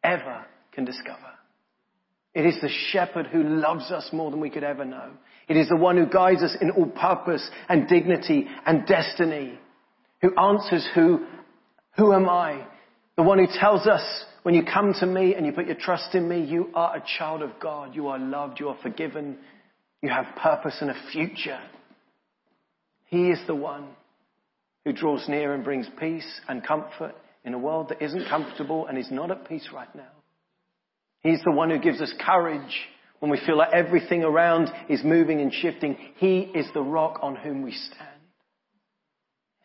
ever 0.04 0.44
can 0.72 0.84
discover. 0.84 1.32
It 2.34 2.44
is 2.44 2.60
the 2.60 2.68
shepherd 2.90 3.28
who 3.28 3.42
loves 3.42 3.90
us 3.90 4.10
more 4.12 4.30
than 4.30 4.40
we 4.40 4.50
could 4.50 4.64
ever 4.64 4.84
know. 4.84 5.12
It 5.48 5.56
is 5.56 5.70
the 5.70 5.76
one 5.76 5.96
who 5.96 6.04
guides 6.04 6.42
us 6.42 6.54
in 6.60 6.70
all 6.72 6.84
purpose 6.84 7.48
and 7.70 7.88
dignity 7.88 8.46
and 8.66 8.86
destiny. 8.86 9.58
Who 10.20 10.36
answers 10.38 10.86
who, 10.94 11.24
who 11.96 12.12
am 12.12 12.28
I? 12.28 12.66
The 13.16 13.22
one 13.22 13.38
who 13.38 13.46
tells 13.58 13.86
us 13.86 14.02
when 14.42 14.54
you 14.54 14.64
come 14.70 14.92
to 15.00 15.06
me 15.06 15.34
and 15.34 15.46
you 15.46 15.52
put 15.52 15.64
your 15.64 15.76
trust 15.76 16.14
in 16.14 16.28
me, 16.28 16.44
you 16.44 16.68
are 16.74 16.94
a 16.94 17.04
child 17.16 17.40
of 17.40 17.52
God. 17.58 17.94
You 17.94 18.08
are 18.08 18.18
loved. 18.18 18.60
You 18.60 18.68
are 18.68 18.78
forgiven. 18.82 19.38
You 20.02 20.10
have 20.10 20.26
purpose 20.36 20.76
and 20.82 20.90
a 20.90 21.10
future. 21.10 21.58
He 23.06 23.30
is 23.30 23.38
the 23.46 23.54
one 23.54 23.86
who 24.84 24.92
draws 24.92 25.28
near 25.28 25.54
and 25.54 25.64
brings 25.64 25.86
peace 25.98 26.40
and 26.48 26.66
comfort 26.66 27.14
in 27.44 27.54
a 27.54 27.58
world 27.58 27.88
that 27.88 28.02
isn't 28.02 28.28
comfortable 28.28 28.86
and 28.86 28.98
is 28.98 29.10
not 29.10 29.30
at 29.30 29.48
peace 29.48 29.68
right 29.72 29.92
now. 29.94 30.10
He's 31.20 31.42
the 31.44 31.52
one 31.52 31.70
who 31.70 31.78
gives 31.78 32.00
us 32.00 32.12
courage 32.24 32.86
when 33.20 33.30
we 33.30 33.40
feel 33.44 33.56
like 33.56 33.72
everything 33.72 34.22
around 34.22 34.70
is 34.88 35.02
moving 35.04 35.40
and 35.40 35.52
shifting. 35.52 35.96
He 36.16 36.40
is 36.40 36.66
the 36.72 36.82
rock 36.82 37.18
on 37.22 37.36
whom 37.36 37.62
we 37.62 37.72
stand. 37.72 38.08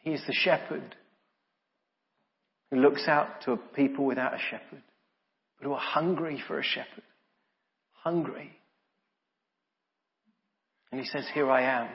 He 0.01 0.11
is 0.11 0.21
the 0.27 0.33
shepherd 0.33 0.95
who 2.71 2.77
looks 2.77 3.07
out 3.07 3.41
to 3.43 3.51
a 3.53 3.57
people 3.57 4.05
without 4.05 4.33
a 4.33 4.39
shepherd, 4.39 4.81
but 5.57 5.65
who 5.65 5.73
are 5.73 5.79
hungry 5.79 6.41
for 6.47 6.59
a 6.59 6.63
shepherd. 6.63 7.03
Hungry. 7.91 8.51
And 10.91 10.99
he 10.99 11.07
says, 11.07 11.25
Here 11.33 11.49
I 11.49 11.61
am. 11.81 11.89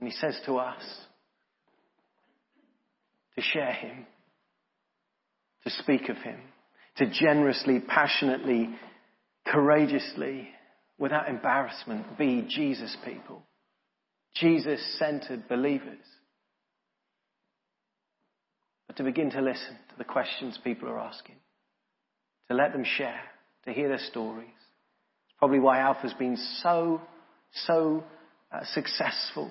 And 0.00 0.08
he 0.08 0.16
says 0.16 0.38
to 0.46 0.56
us, 0.56 0.82
to 3.36 3.42
share 3.42 3.72
Him, 3.72 4.06
to 5.64 5.70
speak 5.70 6.08
of 6.08 6.16
Him, 6.18 6.40
to 6.96 7.10
generously, 7.10 7.80
passionately, 7.80 8.70
courageously, 9.46 10.48
without 10.98 11.28
embarrassment, 11.28 12.18
be 12.18 12.46
Jesus 12.48 12.96
people. 13.04 13.42
Jesus 14.34 14.80
centered 14.98 15.48
believers. 15.48 15.98
but 18.94 19.02
to 19.02 19.04
begin 19.04 19.30
to 19.30 19.40
listen 19.40 19.76
to 19.90 19.96
the 19.98 20.04
questions 20.04 20.58
people 20.62 20.88
are 20.88 21.00
asking, 21.00 21.36
to 22.48 22.54
let 22.54 22.72
them 22.72 22.84
share, 22.84 23.20
to 23.64 23.72
hear 23.72 23.88
their 23.88 23.98
stories. 23.98 24.46
It's 24.48 25.38
probably 25.38 25.58
why 25.58 25.80
Alpha's 25.80 26.14
been 26.14 26.36
so, 26.62 27.00
so 27.66 28.04
uh, 28.52 28.60
successful, 28.72 29.50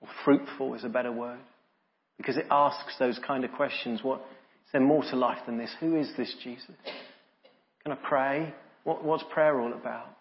or 0.00 0.08
fruitful 0.24 0.74
is 0.74 0.84
a 0.84 0.88
better 0.88 1.12
word, 1.12 1.38
because 2.20 2.36
it 2.36 2.44
asks 2.50 2.96
those 2.98 3.18
kind 3.26 3.46
of 3.46 3.52
questions. 3.52 4.00
What 4.02 4.18
is 4.18 4.72
there 4.72 4.82
more 4.82 5.02
to 5.04 5.16
life 5.16 5.38
than 5.46 5.56
this? 5.56 5.74
Who 5.80 5.96
is 5.96 6.10
this 6.18 6.34
Jesus? 6.44 6.76
Can 7.82 7.92
I 7.92 7.96
pray? 7.96 8.52
What, 8.84 9.02
what's 9.02 9.24
prayer 9.32 9.58
all 9.58 9.72
about? 9.72 10.18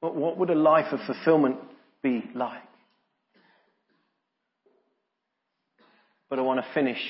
What, 0.00 0.16
what 0.16 0.38
would 0.38 0.48
a 0.48 0.54
life 0.54 0.90
of 0.90 1.00
fulfillment 1.06 1.56
be 2.02 2.24
like? 2.34 2.62
But 6.30 6.38
I 6.38 6.42
want 6.42 6.64
to 6.64 6.72
finish 6.72 7.02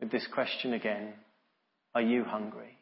with 0.00 0.10
this 0.10 0.26
question 0.32 0.72
again. 0.72 1.12
Are 1.94 2.00
you 2.00 2.24
hungry? 2.24 2.78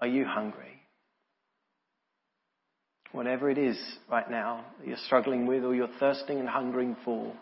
Are 0.00 0.08
you 0.08 0.24
hungry? 0.24 0.80
Whatever 3.14 3.48
it 3.48 3.58
is 3.58 3.78
right 4.10 4.28
now 4.28 4.64
that 4.80 4.88
you're 4.88 4.96
struggling 5.06 5.46
with 5.46 5.62
or 5.62 5.72
you're 5.72 5.86
thirsting 6.00 6.40
and 6.40 6.48
hungering 6.48 6.96
for, 7.04 7.32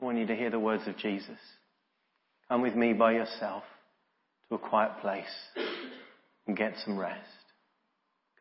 I 0.00 0.04
want 0.06 0.16
you 0.16 0.26
to 0.26 0.34
hear 0.34 0.48
the 0.48 0.58
words 0.58 0.84
of 0.86 0.96
Jesus. 0.96 1.36
Come 2.48 2.62
with 2.62 2.74
me 2.74 2.94
by 2.94 3.12
yourself 3.12 3.62
to 4.48 4.54
a 4.54 4.58
quiet 4.58 4.92
place 5.02 5.26
and 6.46 6.56
get 6.56 6.76
some 6.82 6.98
rest. 6.98 7.20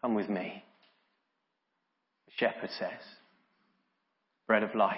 Come 0.02 0.16
with 0.16 0.30
me. 0.30 0.64
The 2.28 2.32
shepherd 2.38 2.70
says, 2.80 3.02
bread 4.48 4.64
of 4.64 4.76
life. 4.76 4.96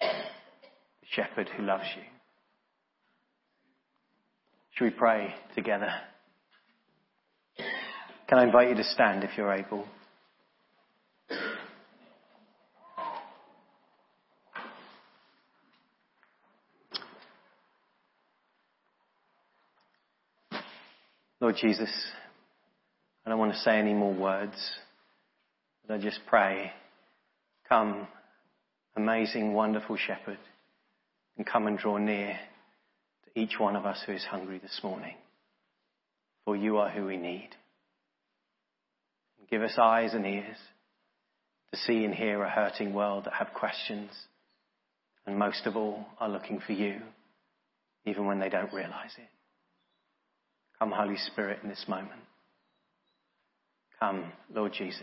The 0.00 0.08
shepherd 1.12 1.48
who 1.56 1.62
loves 1.62 1.86
you. 1.94 2.02
Should 4.72 4.84
we 4.86 4.90
pray 4.90 5.36
together? 5.54 5.92
Can 8.28 8.38
I 8.38 8.44
invite 8.44 8.68
you 8.68 8.74
to 8.74 8.84
stand 8.84 9.24
if 9.24 9.30
you're 9.38 9.52
able? 9.52 9.86
Lord 21.40 21.56
Jesus, 21.58 21.88
I 23.24 23.30
don't 23.30 23.38
want 23.38 23.52
to 23.52 23.58
say 23.60 23.78
any 23.78 23.94
more 23.94 24.12
words, 24.12 24.56
but 25.86 25.94
I 25.94 25.98
just 25.98 26.20
pray, 26.26 26.72
come, 27.66 28.06
amazing, 28.94 29.54
wonderful 29.54 29.96
shepherd, 29.96 30.38
and 31.38 31.46
come 31.46 31.66
and 31.66 31.78
draw 31.78 31.96
near 31.96 32.38
to 33.24 33.40
each 33.40 33.58
one 33.58 33.76
of 33.76 33.86
us 33.86 34.02
who 34.04 34.12
is 34.12 34.24
hungry 34.24 34.58
this 34.58 34.80
morning. 34.82 35.14
For 36.44 36.56
you 36.56 36.76
are 36.76 36.90
who 36.90 37.06
we 37.06 37.16
need. 37.16 37.50
Give 39.50 39.62
us 39.62 39.78
eyes 39.78 40.14
and 40.14 40.26
ears 40.26 40.56
to 41.72 41.78
see 41.78 42.04
and 42.04 42.14
hear 42.14 42.42
a 42.42 42.50
hurting 42.50 42.92
world 42.92 43.24
that 43.24 43.34
have 43.34 43.54
questions, 43.54 44.10
and 45.26 45.38
most 45.38 45.66
of 45.66 45.76
all, 45.76 46.06
are 46.18 46.28
looking 46.28 46.60
for 46.60 46.72
you, 46.72 47.00
even 48.06 48.26
when 48.26 48.38
they 48.38 48.48
don't 48.48 48.72
realize 48.72 49.12
it. 49.16 49.28
Come, 50.78 50.92
Holy 50.92 51.16
Spirit, 51.16 51.60
in 51.62 51.68
this 51.68 51.84
moment. 51.88 52.22
Come, 54.00 54.32
Lord 54.54 54.72
Jesus, 54.72 55.02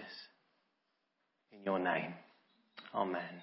in 1.52 1.64
your 1.64 1.80
name. 1.80 2.14
Amen. 2.94 3.42